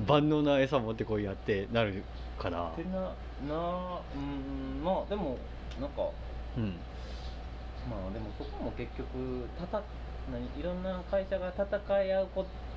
[0.06, 2.04] 万能な餌持ってこいやってなる
[2.38, 3.00] かなてな
[3.48, 4.82] なうん。
[4.84, 5.38] まあでも
[5.80, 6.02] なんか
[6.56, 6.76] うん。
[7.90, 9.82] まあでもそこも結局たた
[10.32, 10.60] 何？
[10.60, 12.28] いろんな会社が戦い合う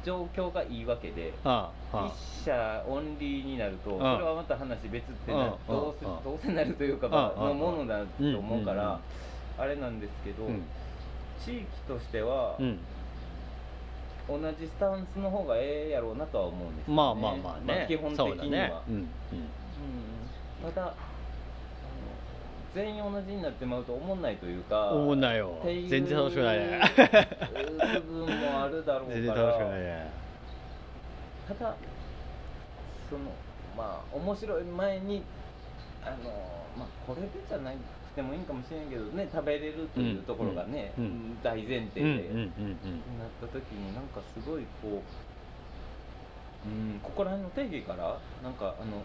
[0.03, 8.99] 状況がいいわけで、ああ一社オンリーになると、それはまた話別ってなどうせどうせなるというか、のものだと思うから、
[9.57, 10.47] あれなんですけど、
[11.43, 12.57] 地域としては、
[14.27, 16.95] 同じスタンスの方がええやろうなとは思うんですよね。
[16.95, 18.73] まあまあまあね、基本的には、ね。
[18.87, 19.01] うんうん。
[19.01, 20.71] うん。
[20.71, 20.93] ただ
[22.73, 25.59] 全員同じになってまうと思んないというか思んないよ。
[25.65, 26.81] 全然楽しくないね。
[28.07, 29.15] 部分もあるだろうから。
[29.15, 30.11] 全然楽しくないね。
[31.47, 31.75] ただ
[33.09, 33.21] その
[33.77, 35.23] まあ面白い前に
[36.03, 36.15] あの
[36.77, 37.75] まあこれでじゃなく
[38.15, 42.77] てもいいんかもしれんけどね食べれるというところがね、うんうん大前提で、うんうん。
[43.19, 45.01] なった時になんかすごいこ
[46.65, 49.01] ううんここら辺の定義からなんかあの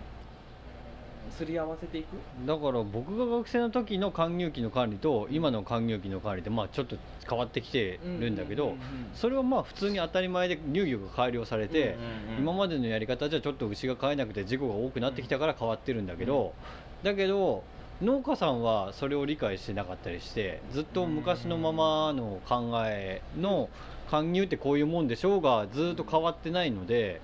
[1.30, 2.06] すり合わせていく？
[2.46, 6.96] だから僕が学生の時の還入期の管理と今の還入期の管理ってまあちょっと
[7.28, 8.74] 変わってきてるんだけど
[9.14, 11.96] それはまあ普通に当たり前で乳業が改良されて
[12.38, 16.54] 今までのやり方じゃちょっと牛が飼えなくて事故が多くなってきたから変わってるんだけど
[17.02, 17.62] だけど
[18.02, 23.70] 農家さんはそれを理解してなかったりしてずっと昔のままの考えの
[24.10, 27.20] 還入ってこういうもんでしょうがずっと変わってないので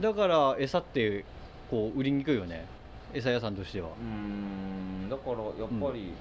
[0.00, 1.24] だから餌って
[1.70, 2.66] こう売りにくいよね
[3.14, 3.88] 餌屋さんとしては。
[3.88, 6.12] うんだからやっぱり、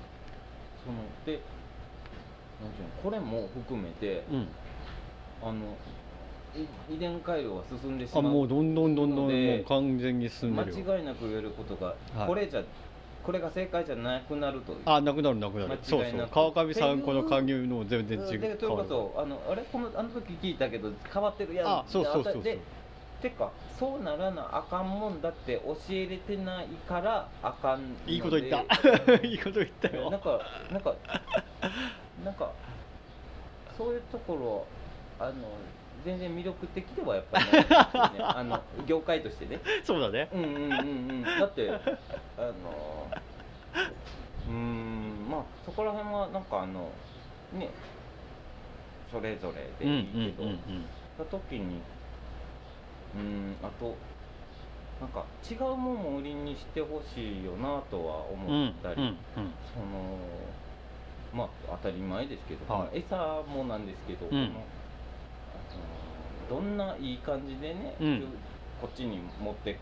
[0.83, 1.39] そので
[2.61, 4.47] なんていうのこれも含めてうん。
[5.41, 5.77] あの
[6.89, 10.77] い遺伝改良が進んでしまうあもうどんどんどんどんもう完全に進んでるよ。
[10.85, 12.27] 間違いなく言えることが、はい。
[12.27, 12.63] これじゃ
[13.23, 15.79] これが正解じゃなくなるというあなくなるなくなる。
[15.83, 16.27] そうそう。
[16.53, 18.39] 川上さんこの加入の全然違う。
[18.39, 22.43] でということあのあれこのあの時聞いたけど変わってるやんあそうそうそうそう。
[22.43, 22.59] で
[23.21, 29.13] てかそうならなあかんもんだって教えれてないからあかんいいこと言った。
[29.25, 30.09] いいこと言ったよ。
[30.09, 30.39] なんか
[30.71, 30.95] なんか
[32.23, 32.51] なんか
[33.77, 34.67] そういうとこ
[35.19, 35.33] ろあの
[36.03, 37.65] 全然魅力的ではやっぱりね。
[38.23, 39.59] あの業界としてね。
[39.83, 40.29] そうだね。
[40.33, 40.73] うんうんうんう
[41.13, 41.23] ん。
[41.23, 43.07] だってあの
[44.47, 46.89] うーんまあそこら辺はなんかあの
[47.53, 47.69] ね
[49.11, 50.85] それぞれでいいけど、うんうんうん
[51.17, 51.81] た時に
[53.15, 53.95] うんあと
[55.01, 59.15] なんか違うもんも売りにしてほしいよなとはうん思ったり、うんうん
[59.73, 60.17] その
[61.31, 62.99] まあ当たり前ですけど、はい。
[63.05, 63.15] 餌
[63.47, 64.29] もなんですけど、ん。
[64.29, 64.65] この
[66.49, 68.23] どんないい感じでね、うん。
[68.81, 69.77] こっちに持って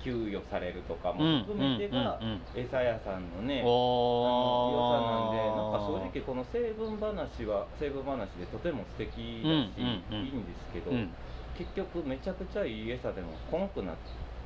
[0.00, 2.40] き給与されるとかうんも含めてが、うんうんうん。
[2.54, 10.26] 餌屋さんのね、あのお良さなんでなんか正直この成分話は成分話でとても素敵だし、うんうんうん。
[10.26, 11.10] いいんですけど、うん
[11.56, 13.96] 結局めちゃくちゃいい餌でもこんくなっ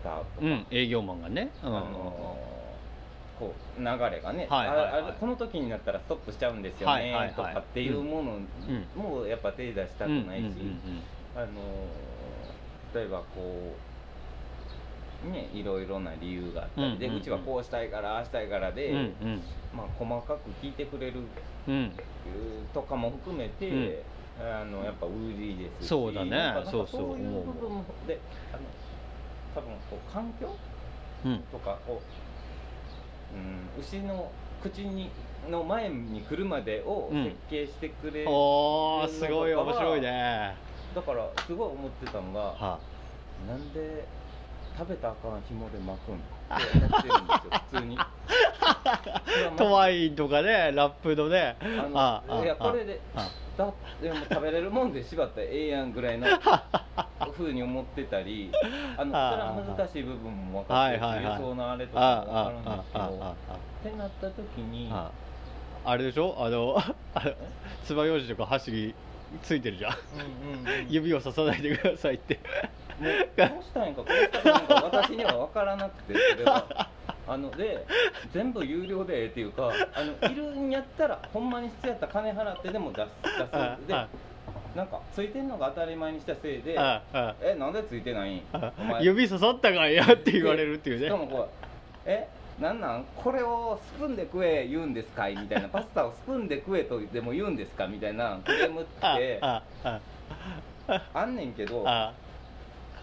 [0.03, 1.51] たとか、うん営業マンがね。
[1.63, 1.77] うん。
[1.77, 2.37] あの
[3.39, 4.87] こう流れがね、はいはいはい。
[5.11, 7.35] あこの時になったらストップしちゃうんですよね、はいはいはい。
[7.35, 8.41] とかっていうもの
[8.97, 10.45] もやっぱ手出したくないし、
[11.37, 11.47] あの
[12.95, 13.75] 例えばこ
[15.27, 17.23] うねいろいろな理由があったりで、うんうんうん。
[17.23, 19.43] うちはこうしたいからああしたいからで、うんうん。
[19.75, 21.21] まあ、細かく聞いてくれる
[21.69, 21.93] うん。
[22.75, 23.95] とかも含めて、うん
[24.41, 25.89] あのやっぱ売りですし。
[25.89, 26.55] そうだね。
[26.65, 27.85] そうそうそういう部分も。
[28.07, 28.19] で
[28.53, 28.63] あの
[29.55, 30.55] 多分こう環境
[31.25, 32.01] うんとかこ
[33.33, 34.31] う、うん、牛の
[34.63, 35.11] 口に
[35.51, 37.25] の前に来るまでをうん。
[37.25, 40.55] 設計してくれる、おーすごい面白いね。
[40.95, 42.79] だからすごい思ってたのがは
[43.47, 44.05] なんで
[44.77, 47.99] 食べたらあかん紐で巻くんって思ってるんですよ普通に。
[49.57, 51.57] トワインとかねラップのね。
[51.61, 53.29] あのああいやこれであ
[53.59, 56.27] だでも食べれるもんで縛ったらええやんぐらいの
[57.37, 58.51] ふうに思ってたり
[58.97, 61.25] あのそれあは難しい部分も分かってるし、はいはい。
[61.25, 64.91] はい輸送のあれとかあも分かるんですけどってなった時に
[65.85, 66.37] あれでしょ？
[66.39, 66.77] あの
[67.15, 67.33] あの
[67.85, 68.95] 爪楊枝とか箸に
[69.43, 69.93] ついてるじゃん。
[69.93, 69.97] う
[70.67, 70.87] んうんうん。
[70.89, 72.39] 指を刺さないでくださいって。
[73.01, 76.89] もうどうしたんやかこうしたいんか私には分からなくてそれは
[77.29, 77.87] あので
[78.33, 83.31] 全部有料でええっていうかあのいるんやったらほんまに必要やったら金払ってでも出す出
[83.85, 83.87] す。
[83.89, 84.09] であ。
[84.77, 86.77] なんかついてんのが当たり前にしたせいで
[87.43, 88.43] えなんでついてないん？
[88.53, 89.03] あお前。
[89.03, 91.49] 指刺さったかいやって言われるっていうねしかもこう
[92.07, 92.29] え
[92.61, 93.05] なんなん？
[93.17, 95.29] これをスプーンで食え言うんですか？
[95.29, 97.87] いみたいなパスタをスプーンで食えとでも言うんですか？
[97.87, 99.41] みたいなクレームって。
[99.43, 102.13] あんねんけどあ。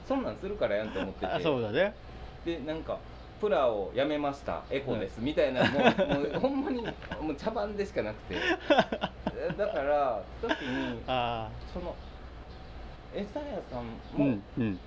[0.07, 1.93] そんなんするからやんと思ってあてそうだね。
[2.45, 2.99] でなんか
[3.39, 6.89] プラをやめましたエコですみたいなもうもう ほんまにも
[7.31, 8.35] う茶番でしかなくて。
[9.57, 11.93] だから時にあその
[13.13, 13.83] 餌屋さんあ
[14.15, 14.79] うも、んうん。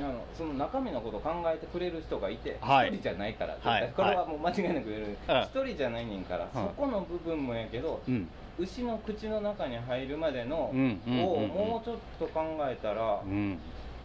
[0.00, 2.90] あのその中身のことを考えてくれる人がいて一、はい。
[2.92, 3.80] 人じゃないから、絶はい。
[3.82, 5.06] 対これはもう間違いなく言える。
[5.06, 5.42] うん。
[5.42, 6.48] 一、人じゃないねんから、ん。
[6.52, 8.28] そこの部分もやけどうん。
[8.58, 11.02] 牛の口の中に入るまでの、をうん
[11.48, 13.58] もうちょっと考えたら、うん。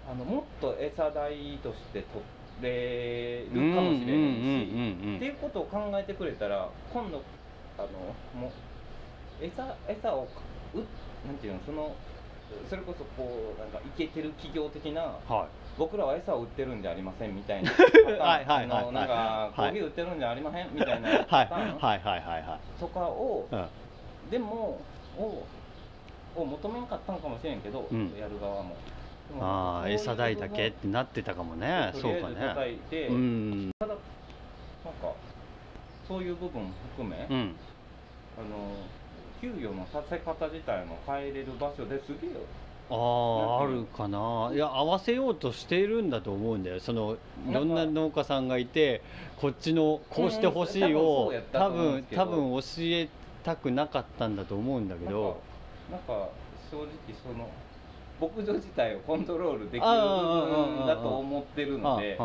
[0.09, 2.24] あのもっと餌代として取
[2.62, 7.22] れるかもしれないし、っていうことを考えてくれたら今度
[7.78, 7.88] あの
[8.39, 10.28] もう餌餌を
[10.74, 10.78] う
[11.28, 11.95] なんていうのその
[12.70, 15.47] それこそこうなんかイケてる企業的なはい。
[15.78, 17.70] 僕らは餌を売ってるんじゃありませんみたいな
[18.18, 19.72] はいはいはいあのなんかコはい。
[19.74, 21.99] ーヒー売ってるんじゃありませんみたいなはいパターンはい。
[21.99, 23.68] はいはいはとかをいうん。
[24.32, 24.82] でも
[25.20, 25.45] を
[26.36, 28.12] を求めんかったのかもしれんけど、うん。
[28.18, 28.76] やる側も
[29.39, 31.91] ああ餌代だけってなってたかもね。
[31.93, 32.73] 部そうかね。
[32.73, 33.69] いて、うん。
[33.80, 35.13] ただなんか
[36.07, 37.55] そういう部分も含め、うん。
[38.38, 38.71] あの
[39.41, 42.30] 給与のさせ方自体も変えれる場所ですげ
[42.89, 44.49] あああるかな。
[44.53, 46.80] いや合わせようとしているんだと思うんだよ。
[46.80, 47.17] その
[47.49, 49.01] いろんな農家さんがいて
[49.36, 53.09] こっちのこうしてほしいをうん多分多分教え
[53.43, 55.41] たくなかったんだと思うんだけど。
[55.91, 56.30] なんか
[56.69, 56.88] 正直
[57.23, 57.49] その
[58.20, 62.18] 牧場自体をコントロールできるあ部ー分だと思ってるので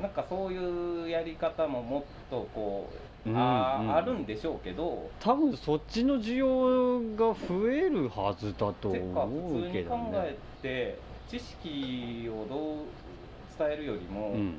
[0.00, 2.88] なんかそういうやり方ももっとこ
[3.24, 3.40] う、うんうん。
[3.40, 10.98] あーあるんでしょうけど多分そっちの需要が増えるはずだと思う普通に考けどねえて
[11.28, 12.76] 知識をどう
[13.58, 14.54] 伝えるよりも、うん。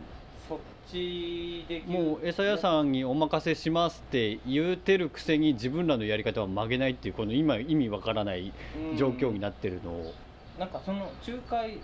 [0.49, 0.59] そっ
[0.89, 8.53] ちでもう餌屋さんにお任せしますって言うてるくせに自分らのやり方は曲げないっていうこの今意味わからない
[8.97, 10.13] 状況になってるのを、
[10.59, 11.77] なんかその仲介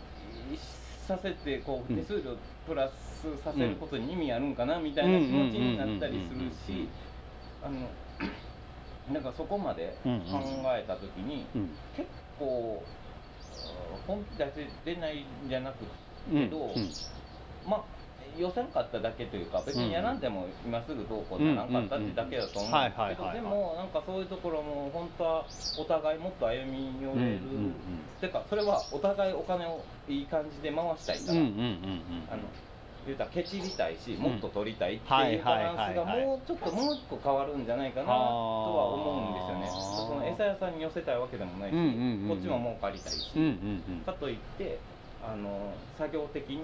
[1.08, 1.98] させてこううん。
[2.02, 2.36] 手数料
[2.68, 6.88] プラスさせることに意味あるんかなみたいな気持ちになったりするし
[7.62, 7.90] あの
[9.14, 10.10] なんかそこまで考
[10.66, 11.70] えた時にうん。
[11.96, 12.08] 結
[12.40, 12.82] 構
[13.66, 14.54] あ本気出
[14.86, 15.76] せれないんじゃなく
[16.32, 16.90] うんけどうん。
[17.68, 17.84] まあ
[18.38, 25.46] 予選かっただけというか別にやらんでも今すぐどうこうならんかったってだけだと思うんはいですけどでもなんかそういうところも本当は
[25.78, 27.40] お互いもっと歩み寄れる、
[28.22, 31.50] てかそれはお互いお金をいい感じで回したいから、あの
[33.06, 39.68] 言うたらケチりたいしもっと取りたいってはいいうバランスがもうちょっともう一個変わるんじゃないかなとは思うんですよね。
[40.08, 42.30] その餌屋さんに寄せたいわけでもないし、うんうんうんうん。
[42.30, 43.46] こっちも儲かりたいし、うんう
[44.00, 44.80] んかといって
[45.22, 46.64] あの作業的に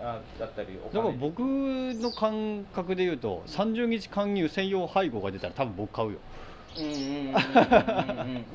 [0.00, 6.18] あだったりおだから金僕の感覚で言うと30日勧誘専用配合が出たら多分僕買うよ。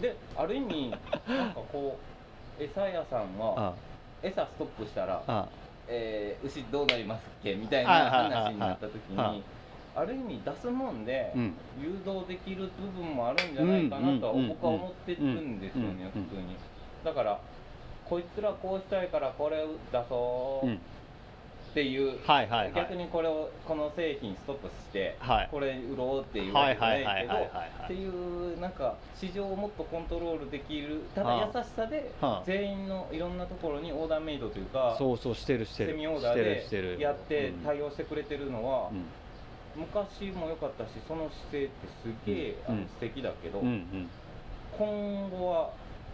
[0.02, 0.92] である意味
[1.28, 1.98] なんかこ
[2.60, 3.74] う餌屋さんはあ
[4.22, 5.48] 餌ストップしたらあ
[5.88, 9.38] えー牛どうなりますっけみたいな話になった時はい。
[9.38, 9.44] に
[9.94, 11.54] ある意味出すもんでうん。
[11.82, 16.24] 誘導できる部分もあるんじゃないかなとは僕は思ってるんですよねうん。
[16.24, 16.56] 普通に。
[17.04, 17.40] だから
[18.08, 20.80] こいつらこうしたいからこれ出そううん
[21.72, 22.20] っていう。
[22.28, 22.74] はいはいはい。
[22.74, 25.48] 逆にこれをこの製品ストップしてはい。
[25.50, 31.58] これ売ろうっていうわけじゃないけどっていうなんか市場をもっとコントロールできるただはあ。
[31.58, 32.44] 優しさではあ。
[32.46, 35.92] 全員のいろんなところにオーダーメイドというかそうそうしてるしてる。
[35.92, 37.60] セミオーダーでやってうん。
[37.64, 39.06] 対応してくれてるのは、うん。
[39.82, 41.72] 昔も良かったしその姿勢って
[42.04, 42.88] すげえ、うん。
[42.88, 44.10] 素敵だけど、うんうん。
[44.78, 45.70] 今後は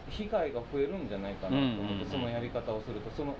[0.10, 2.10] 被害が増えるんじゃないかなと思って、うんうんうん。
[2.12, 3.36] そのやり方をするとその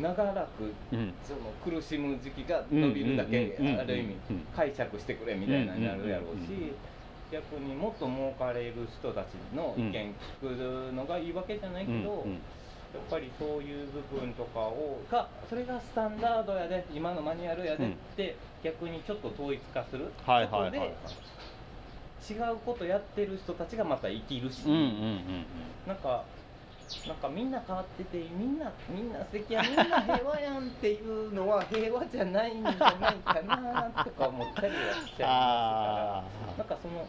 [0.00, 1.12] 長らくうん。
[1.24, 4.40] その苦しむ時期が伸びるだけ、ある意味うん。
[4.54, 6.72] 解釈してくれみたいなになるやろうし、
[7.32, 12.26] 逆にもっと儲かれる人たちの意見聞くのがいいわけじゃないけど、
[12.94, 20.78] やっぱりそういう部分とかをがそれがスタンダードやで今のマニュアルやでって、逆にちょっと統一化するはいことで、
[22.28, 24.66] 違うことやってる人たちがまた生きるし、
[25.86, 26.24] なんか
[27.06, 36.56] なんかみんな変わっててみんなみんな素敵やみんな平和やんっていうのは平和じゃないんじゃないかなとか思ったりはしちゃいあますから。
[36.58, 37.06] なんかその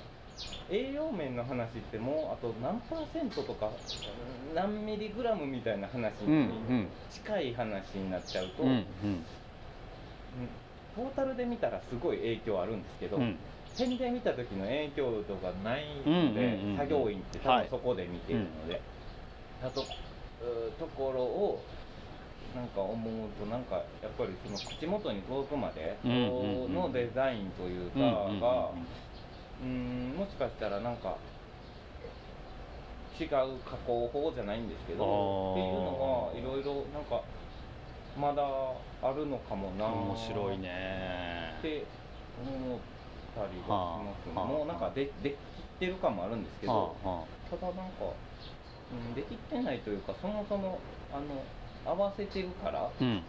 [0.70, 3.70] 栄養面の話ってもうあと何パーセントとか
[4.54, 8.86] 何ミリグラムみたいな話にん近い話になっちゃうと、うんうん。
[10.96, 13.24] トータルで見たらすごい影響あるんですけど、うん。
[13.24, 13.38] うん
[13.78, 21.64] 点で見た時の影響度がないので、作業員って多はい分そこで見てるので、あとうーところを
[22.56, 30.16] なんか思うとなんかやっぱりその口元に届くまでのデザインというかがうーん。
[30.18, 31.18] もしかしたらなんか
[33.20, 35.04] 違う加工法じゃないんですけど
[35.52, 37.22] っていうのはいろいろなんか
[38.20, 38.44] まだ
[39.02, 41.56] あるのかもな面白いね。
[41.60, 41.86] って
[42.42, 42.80] 思っ
[43.36, 45.36] たりはしますね、はあもうなんかででき
[45.80, 46.96] てる感もあるんですけど、
[47.50, 48.06] ただなんか、
[48.92, 50.80] うん、できてないというかそもそも
[51.14, 51.44] あの
[51.86, 53.22] 合わせてるからあうん。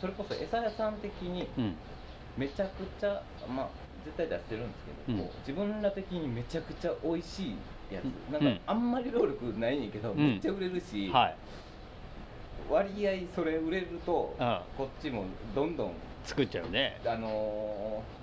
[0.00, 1.74] それこそ餌屋さん的にうん。
[2.36, 3.68] めちゃくちゃまあ
[4.04, 5.28] 絶対出してるんですけど、うん。
[5.46, 8.32] 自分ら的にめちゃくちゃ美味しいやつ、うん。
[8.32, 10.16] なんかあんまり労力ないねんけど、ん。
[10.16, 11.36] めっちゃ売れるし、はい。
[12.70, 15.94] 割合それ売れると、あこっちもどんどん
[16.24, 17.00] 作っちゃうね。
[17.06, 18.21] あのー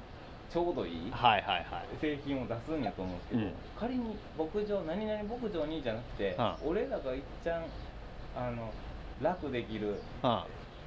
[0.51, 1.11] ちょうどいい？
[1.11, 1.85] はいはいはい。
[2.01, 3.53] 製品を出すんやと思うんですけど、うん。
[3.79, 7.63] 仮に牧場何々牧場にじゃなくて、あ俺らがいっちゃん
[8.35, 8.71] あの
[9.21, 10.45] 楽できるあ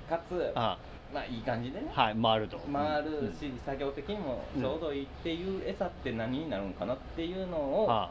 [0.09, 0.79] かつあ
[1.13, 2.59] まあいい感じでねはい回ると。
[2.73, 8.09] 回るし、作業的にもちょうどいいっていう餌って何になるんかなっていうのを、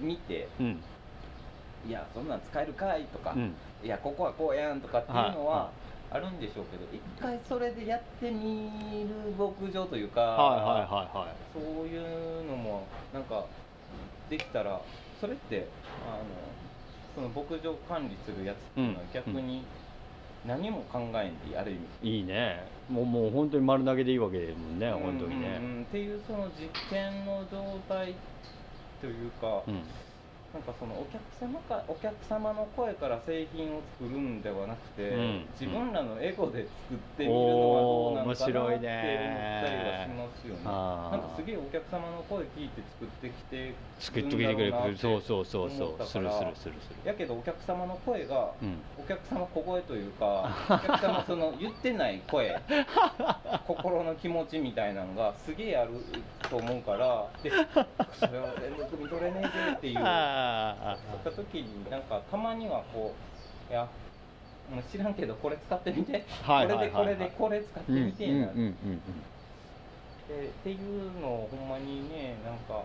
[0.00, 0.82] 見てうん。
[1.88, 3.54] いやそんなん使えるかいとか、うん。
[3.82, 5.70] いやここはこうやんとかっていうのは
[6.10, 8.70] あるんでしょうけど一回それでやってみ
[9.08, 11.34] る牧場というか、はいはいはいはい。
[11.52, 13.44] そういうのもなんか
[14.30, 14.80] できたら
[15.20, 15.68] それって
[16.06, 16.24] あの
[17.14, 19.64] その牧場管理するやつっていうのは逆に
[20.46, 22.18] 何も考えんでいいある意味。
[22.18, 22.64] いいね。
[22.88, 25.58] もうもう本当に丸投げでいいわけですもんねうん本当にね。
[25.60, 28.14] うんうんっていうその実験の状態
[29.00, 29.82] というか、うん
[30.54, 40.64] なんかそのお客様かお客様の声から製品を作るんではなくて、うん自分らのエゴで作ってみるのはどうなのかなって思ったりはしますよね。
[40.64, 44.96] なんかすげえお客様の声聞いて作ってきて作ってきてくれる。
[44.96, 46.06] そうそうそうそう。
[46.06, 46.96] するするするする。
[47.04, 48.78] やけどお客様の声が、うん。
[48.98, 52.58] お客様小声というか お客様その言ってない声
[53.66, 55.90] 心の気持ちみたいなのがすげえある
[56.48, 57.50] と思うからで
[58.18, 59.98] それは全部汲み取れねえぜっていう
[60.38, 63.14] あそういった時になんかたまにはこ
[63.70, 63.88] ういや
[64.90, 68.74] 知らんけどこれ使ってみて、はいこれでこれでこれ使ってうんうんみてえな、うんうん。
[70.28, 72.82] でっていうのをほんまにねなんか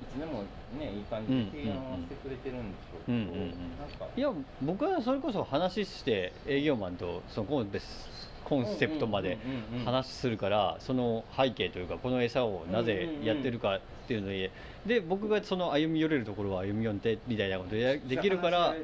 [0.00, 0.44] いつでも
[0.78, 3.48] ねいい感じで提案はしてくれてるんでしょうけど、うんうんうん。
[3.78, 4.06] なんか。
[4.16, 4.32] いや
[4.62, 7.80] 僕はそれこそ話して営業マンとそのコンテ
[8.44, 9.84] コンセプトまでうんうんうんうん。
[9.84, 14.50] 話するからその背景というかこの餌をなぜやってるかっていうので
[14.88, 18.74] で僕がその歩み寄れるところは歩み寄ってみたいなことやできるから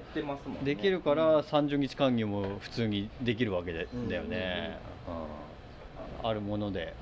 [0.62, 4.78] できるから30日間業も普通にできるわけでうんだよね、
[6.22, 6.28] うん。
[6.28, 6.94] あるもので。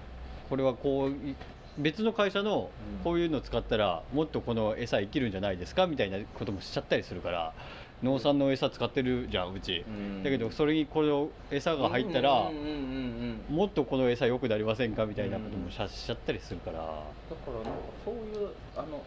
[0.48, 1.34] これはこうい
[1.78, 3.04] 別の会社のうん。
[3.04, 5.86] こういうの使ったらもっとこの餌生きるんじゃないですか？
[5.86, 7.54] みたいなこともしちゃったりするから
[8.02, 9.84] 農産の餌使ってるじゃんうち。
[9.86, 10.22] うん。
[10.22, 12.66] だけどそれにこの餌が入ったらうんうんうん
[13.48, 16.78] うんもっとこの餌良くなりませんかみたいなこともしちゃしちゃったりするから。
[16.78, 16.90] だか
[17.46, 17.70] らなんか
[18.04, 19.02] そういうあの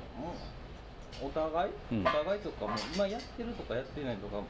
[1.22, 2.02] お互い、うん。
[2.02, 4.42] お互いとかも今やってるとかやってないとか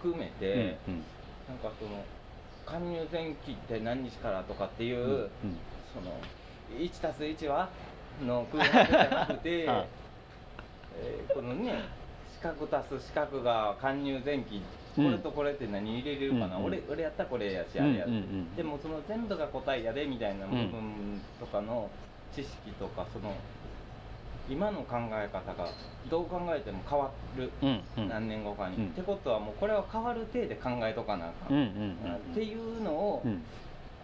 [0.00, 1.02] 含めて、うんうん。
[1.48, 2.04] なんかその
[2.66, 5.30] 加入前期って何日からとかっていう、うん
[5.94, 6.12] その
[6.76, 7.68] 1たす1は
[8.26, 9.86] の空白じゃなくて、 はい。
[10.96, 12.03] えーこのね四
[12.44, 14.60] 角足す四角が加入前期
[14.94, 21.90] これとこれって何入れれるかな、うん俺俺やったらこれやしうんあれや、うんうんでもその全部が答えやでみたいな部分とかの
[22.34, 23.34] 知識とかその
[24.48, 25.68] 今の考え方が
[26.10, 27.50] どう考えても変わる、
[27.96, 33.42] 何年後かに、うんってことはもうこれは変わる体で考えとかなあかん、っていうのをうん。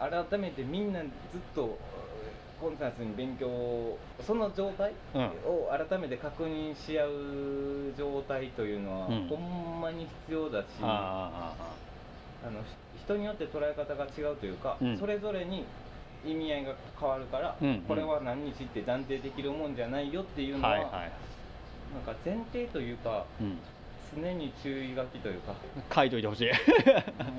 [0.01, 1.11] 改めてみんなずっ
[1.55, 1.76] と
[2.61, 5.22] コンサートに勉強その状態うん。
[5.22, 9.28] を改めて確認し合う状態というのは、うん。
[9.28, 11.54] ほんまに必要だしあ
[12.46, 14.98] あのひ人によって捉え方が違うというか、うん。
[14.98, 15.64] それぞれに
[16.24, 17.80] 意味合いが変わるから、うんうん。
[17.82, 20.92] これは何日って断定できるもんじゃないよっていうのは、あはいはい。
[21.94, 23.58] なんか前提というかうん
[24.14, 25.54] 常に注意書きというか。
[25.94, 26.50] 書いといてほしい。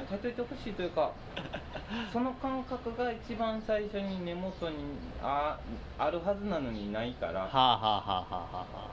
[0.09, 1.11] 書いといてほしいというか
[2.13, 4.75] その感覚が一番最初に根元に
[5.21, 5.59] あ
[5.97, 8.91] あるはずなのにないから、はあはあはあはあは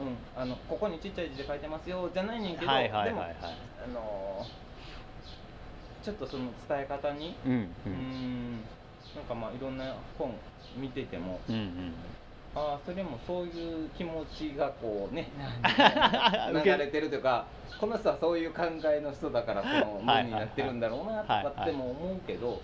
[0.00, 3.36] うん、あのここにちっちゃい字で書いてますよじゃないねんけど、はいはいはいはい。
[3.84, 4.68] あのー
[6.04, 7.54] ちょっとその伝え方にうんう
[7.86, 8.52] うんん
[9.16, 10.32] なんかまあいろんな本
[10.76, 11.92] 見ててもうんうん
[12.54, 15.30] ああそれもそういう気持ちがこうね
[16.64, 17.46] 流れてるというか
[17.80, 22.60] この人はそういう考えの人だからこの文になってるんだろうなとかっても思うけど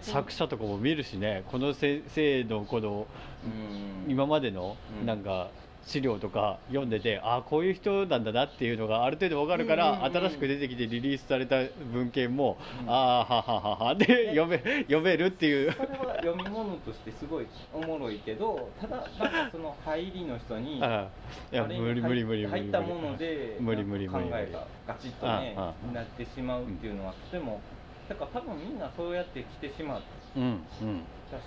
[0.00, 3.06] 作者とかも見るしねこの先生のこの
[3.44, 4.10] うん。
[4.10, 5.06] 今までのうん。
[5.06, 5.48] なんか
[5.84, 11.56] 資料とか読んでて、ああこういう人なんだなっていうのがある程度わかるから、新しく出てきてリリースされた
[11.92, 12.90] 文献も、うん。
[12.90, 15.72] ああははははで読め読めるっていう。
[15.72, 24.30] それは読み物としてすごいおもろいけどただなんかその入りの人にああいや無理無理無理無理入ったもので無理無理無理無理。
[24.30, 25.56] 考えがガチッとね
[25.92, 27.60] なってしまうっていうのはとても
[28.08, 30.02] だから多分みんなそうやって来てしまっ
[30.36, 30.46] うんう
[30.84, 31.04] ん。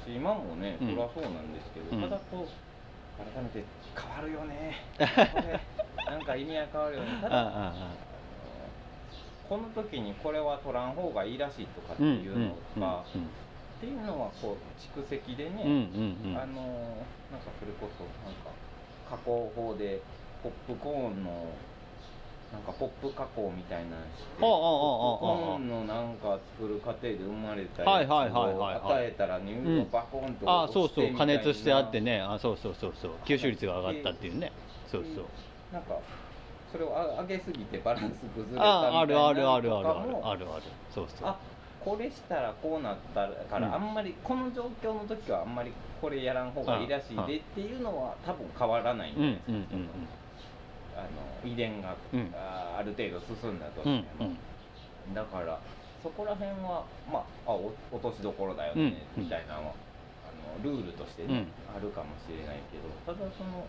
[0.07, 0.95] 今もねそうん。
[0.95, 2.02] りゃそうなんですけど、うん。
[2.02, 2.49] ただこう
[3.34, 3.64] 改めて
[3.96, 4.76] 変わるよね。
[6.06, 7.22] なんか意味は変わるよね。
[7.22, 7.74] ただ
[9.48, 13.06] この時にこれは取らん方がいいらしいとかってうんいうのとか、
[13.78, 16.38] っていうのはこう蓄積でね、うんうんうん。
[16.38, 16.62] あの
[17.32, 18.50] なんかそれこそなんか
[19.10, 20.02] 加工法で
[20.42, 21.48] ポップコーンの
[22.54, 32.22] なんかポップ加工みたいなのしてああああああポップコーンのなんか作る過程で生まれたやつを与えたら乳をバコンとああそうそう加熱してあってね。
[32.22, 33.12] あそうそうそうそう。
[33.26, 34.52] 吸収率が上がったっていうね。
[34.88, 35.26] そうそう。
[35.74, 35.98] なんか
[36.72, 40.64] それをあ上げすぎてバランス崩れたみたいあああるあるなあるあるあるあるある。
[40.94, 41.38] そうそうあ
[41.84, 43.74] これしたらこうなったから、うん。
[43.74, 49.90] あんまりこの状況の時はあんまりこれやらん方がいいらしいでっていうのは多分変わらないんうんですよ、うんうん
[50.96, 52.32] あの遺伝が、うん。
[52.34, 54.38] あある程度進んだとうんしても、うん
[55.14, 55.60] だから
[56.02, 59.74] そこら辺はまああお落としどころだよね、うんみたいなのは
[60.26, 61.78] あのルールとしてね、うん。
[61.78, 63.68] あるかもしれないけどただその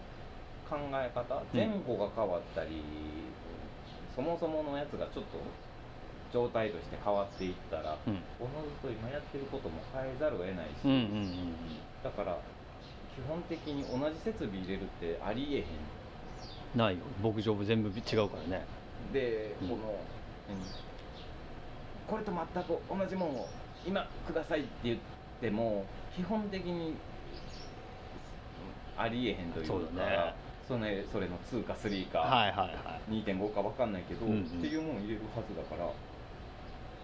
[0.68, 2.82] 考え方前後が変わったり、
[4.14, 5.38] そもそものやつがちょっと
[6.32, 8.18] 状態として変わっていったら、うん。
[8.40, 10.88] おのずと今やってることも変えざるを得ないし、
[12.02, 12.38] だから
[13.14, 15.64] 基本的に同じ設備入れるってありえへん
[16.76, 17.00] ないよ。
[17.22, 18.64] 牧場部全部違うからね。
[19.12, 19.68] で、うん。
[19.68, 19.82] この
[20.48, 20.58] 何？
[22.06, 23.48] これと全く同じもんを
[23.84, 24.98] 今くださいって言っ
[25.40, 25.84] ても
[26.14, 26.94] 基本的に
[28.96, 30.34] ありえへんというかそうだね。
[30.68, 33.12] それそれの2か3か、はいはいはい。
[33.12, 34.42] 2.5か分かんないけど、うんうん。
[34.42, 35.86] っていうもん入れるはずだから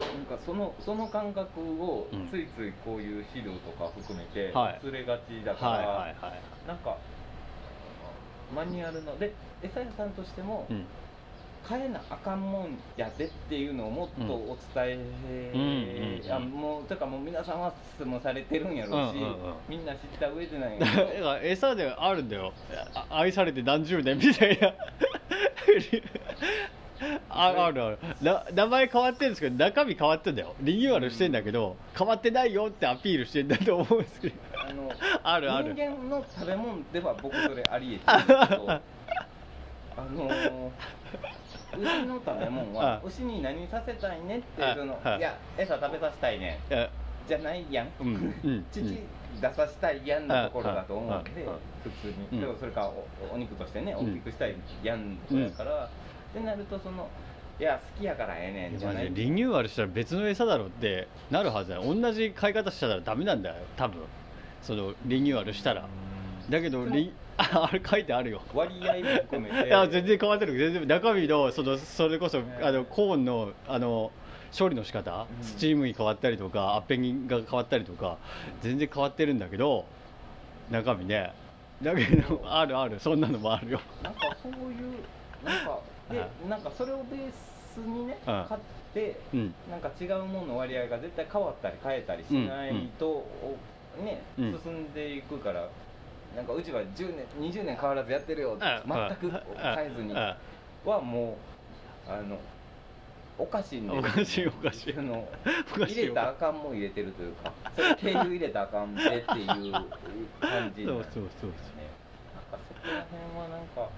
[0.06, 2.28] なんかそのその感覚をうん。
[2.28, 4.80] ついついこういう資料とか含めてはい。
[4.82, 6.40] 忘れがちだから、はいはいはい。
[6.68, 6.96] なんか
[8.54, 9.18] マニュアルの。
[9.18, 10.84] で餌屋さんとしても、うん。
[11.68, 14.98] 変えなあかんもんやでっていうのをもっとお伝
[15.54, 19.34] え、あもうてかもう皆さんは質問されてるんやろうし、うんうんうん。
[19.68, 22.52] みんな知った上でなんや だけどから餌であるんだよ。
[22.94, 24.74] あ愛されて何十年みたいな
[27.28, 27.98] ああるある。
[28.20, 30.54] な名前変わってるんですけど中身変わってんだよ。
[30.60, 34.34] リニューアルしてんだけど、変わってないよってアピールしてんだと思うんですけど。
[34.68, 34.92] あの
[35.22, 35.74] あるある。
[35.74, 38.70] 人間の食べ物では僕それありえてるんですけど
[39.96, 40.70] あのー
[41.74, 43.00] 牛の食べ物はあ。
[43.02, 44.74] 牛に何させたいねってあ。
[44.74, 45.20] そのあい。
[45.20, 46.60] や餌食べさせたいね
[47.26, 48.34] じゃないやん、うん。
[48.44, 48.66] うん。
[48.70, 48.82] 乳
[49.40, 51.24] 出させたいやんのところだと思うん。
[51.24, 51.48] で
[51.82, 55.88] 普通に、うんでもそれからおお肉としてねうん大きくしたいやんとだから、
[56.32, 57.08] ってなるとその
[57.60, 59.12] いや好きやからええねんじゃない？
[59.12, 63.56] でリニューアルしたら別の餌だろうってなるはずだよ同じ飼い方したらダメなんだよ。
[63.76, 64.02] 多分。
[64.62, 65.86] そのリニューアルしたら。
[66.50, 68.40] だけどリ ああれ書いてあるよ。
[68.54, 69.66] 割合も含めて。
[69.68, 74.10] いや全然変わってる全然中身のそのそれこそねあのコーンのあの
[74.56, 75.44] 処理の仕方、うん。
[75.44, 78.18] スチームに変わったりとかアッペンが変わったりとか
[78.60, 79.84] 全然変わってるんだけど
[80.70, 81.32] 中身ね。
[81.82, 82.98] だけどあるある。
[83.00, 83.80] そんなのもあるよ。
[84.02, 85.80] なんかそういうなんか
[86.12, 87.32] でなんかそれをベー
[87.74, 88.60] スにねうん買っ
[88.94, 89.54] てうん。
[89.70, 93.56] なんか違うものの割合が絶対変わったり変えたりしないと、お
[94.04, 94.60] ねうん。
[94.62, 95.68] 進んでいくから
[96.36, 98.70] なんかうちは10年20年変わらずやってるよ全
[99.16, 100.36] く変えずにあ
[100.84, 101.36] はも
[102.08, 102.38] うあの
[103.38, 104.94] おかしいんでおかしいおかしい。
[104.96, 105.28] あの
[105.86, 109.72] 入れたらあかんもん入れてるというかそれ経由入れたらあかんでっていう
[110.40, 111.88] 感じそうなんで そうそうね
[112.34, 113.88] なんかそこら辺はなんか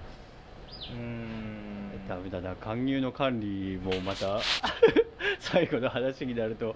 [0.91, 1.64] うーん
[2.07, 2.55] ダメだな。
[2.55, 4.39] 勧誘の管理もまた
[5.39, 6.75] 最後の話になると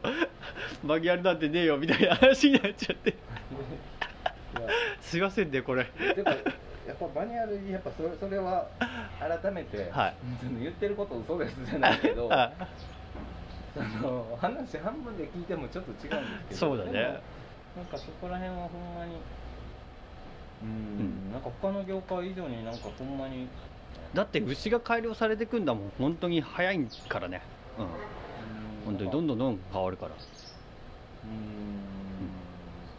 [0.84, 3.15] マニュアルなんてねえよみたいな話になっちゃって。
[5.01, 5.85] すいませんねこれ。
[6.88, 8.68] やっぱマニュアルやっぱそれそれは
[9.19, 10.15] 改めて、はい。
[10.60, 12.51] 言ってること嘘ですじゃないけどあ
[13.73, 17.22] その話半分で聞いてもちょっと違うんですけどそうだね。
[17.77, 19.15] なんかそこら辺はほんまに
[20.64, 21.31] うーん。
[21.31, 23.47] なんか他の業界以上になんかほんまに
[24.14, 25.91] だって牛が改良されてくんだもん。
[25.98, 27.41] 本当に早いからね。
[27.78, 27.86] うん。
[28.86, 30.11] 本当にどんどんどんどん変わるから。
[30.11, 31.80] うーん。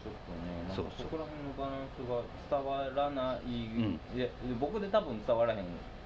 [0.03, 1.05] ちょっとねなんかそうそう。
[1.05, 2.21] そこら辺のバランスが
[2.57, 4.27] 伝わらない、んいや
[4.59, 5.65] 僕で多分伝わらへん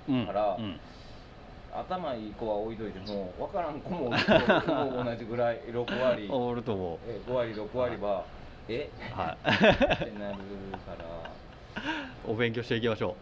[0.10, 0.80] うんからうん
[1.74, 4.16] 頭いい子は置いといても分からん子も同
[5.16, 6.28] じぐらい6割。
[6.32, 8.24] おると思え5割6割は
[8.70, 8.90] え？
[9.14, 10.38] うはってなる
[10.80, 11.06] から。
[11.06, 11.86] い
[12.26, 13.16] お勉強していきましょ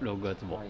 [0.00, 0.04] う。
[0.04, 0.58] 6月も。
[0.58, 0.68] はい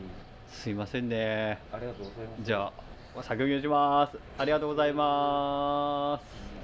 [0.48, 2.72] すいませんねありがとうございますじゃ
[3.16, 6.56] あ作業しますありがとうございます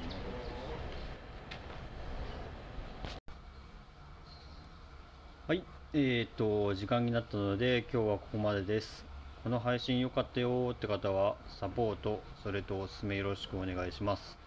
[5.49, 9.05] はい、えー、と時間になったので今日はここまでです。
[9.43, 14.39] この配信良かったよって方はサポート、それとおすすめよろしくお願いします。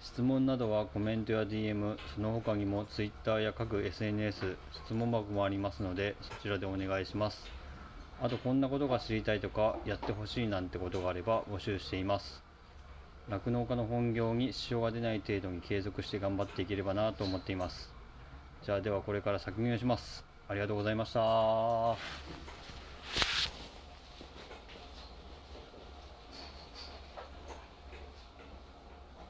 [0.00, 7.59] 質問などはコメントや DM、その他にも Twitter や各 SNS、質問箱もありますのでそちらでお願いします。
[8.22, 12.42] あとこんなことが知りたいとかやってほしいなんてことがあれば募集しています。
[13.30, 17.90] 酪農家の本業に支障が出ない程度に継続して頑張っていければなと思っています。
[18.62, 20.22] じゃあではこれから削減します。
[20.48, 21.96] ありがとうございました。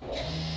[0.02, 0.49] Yeah.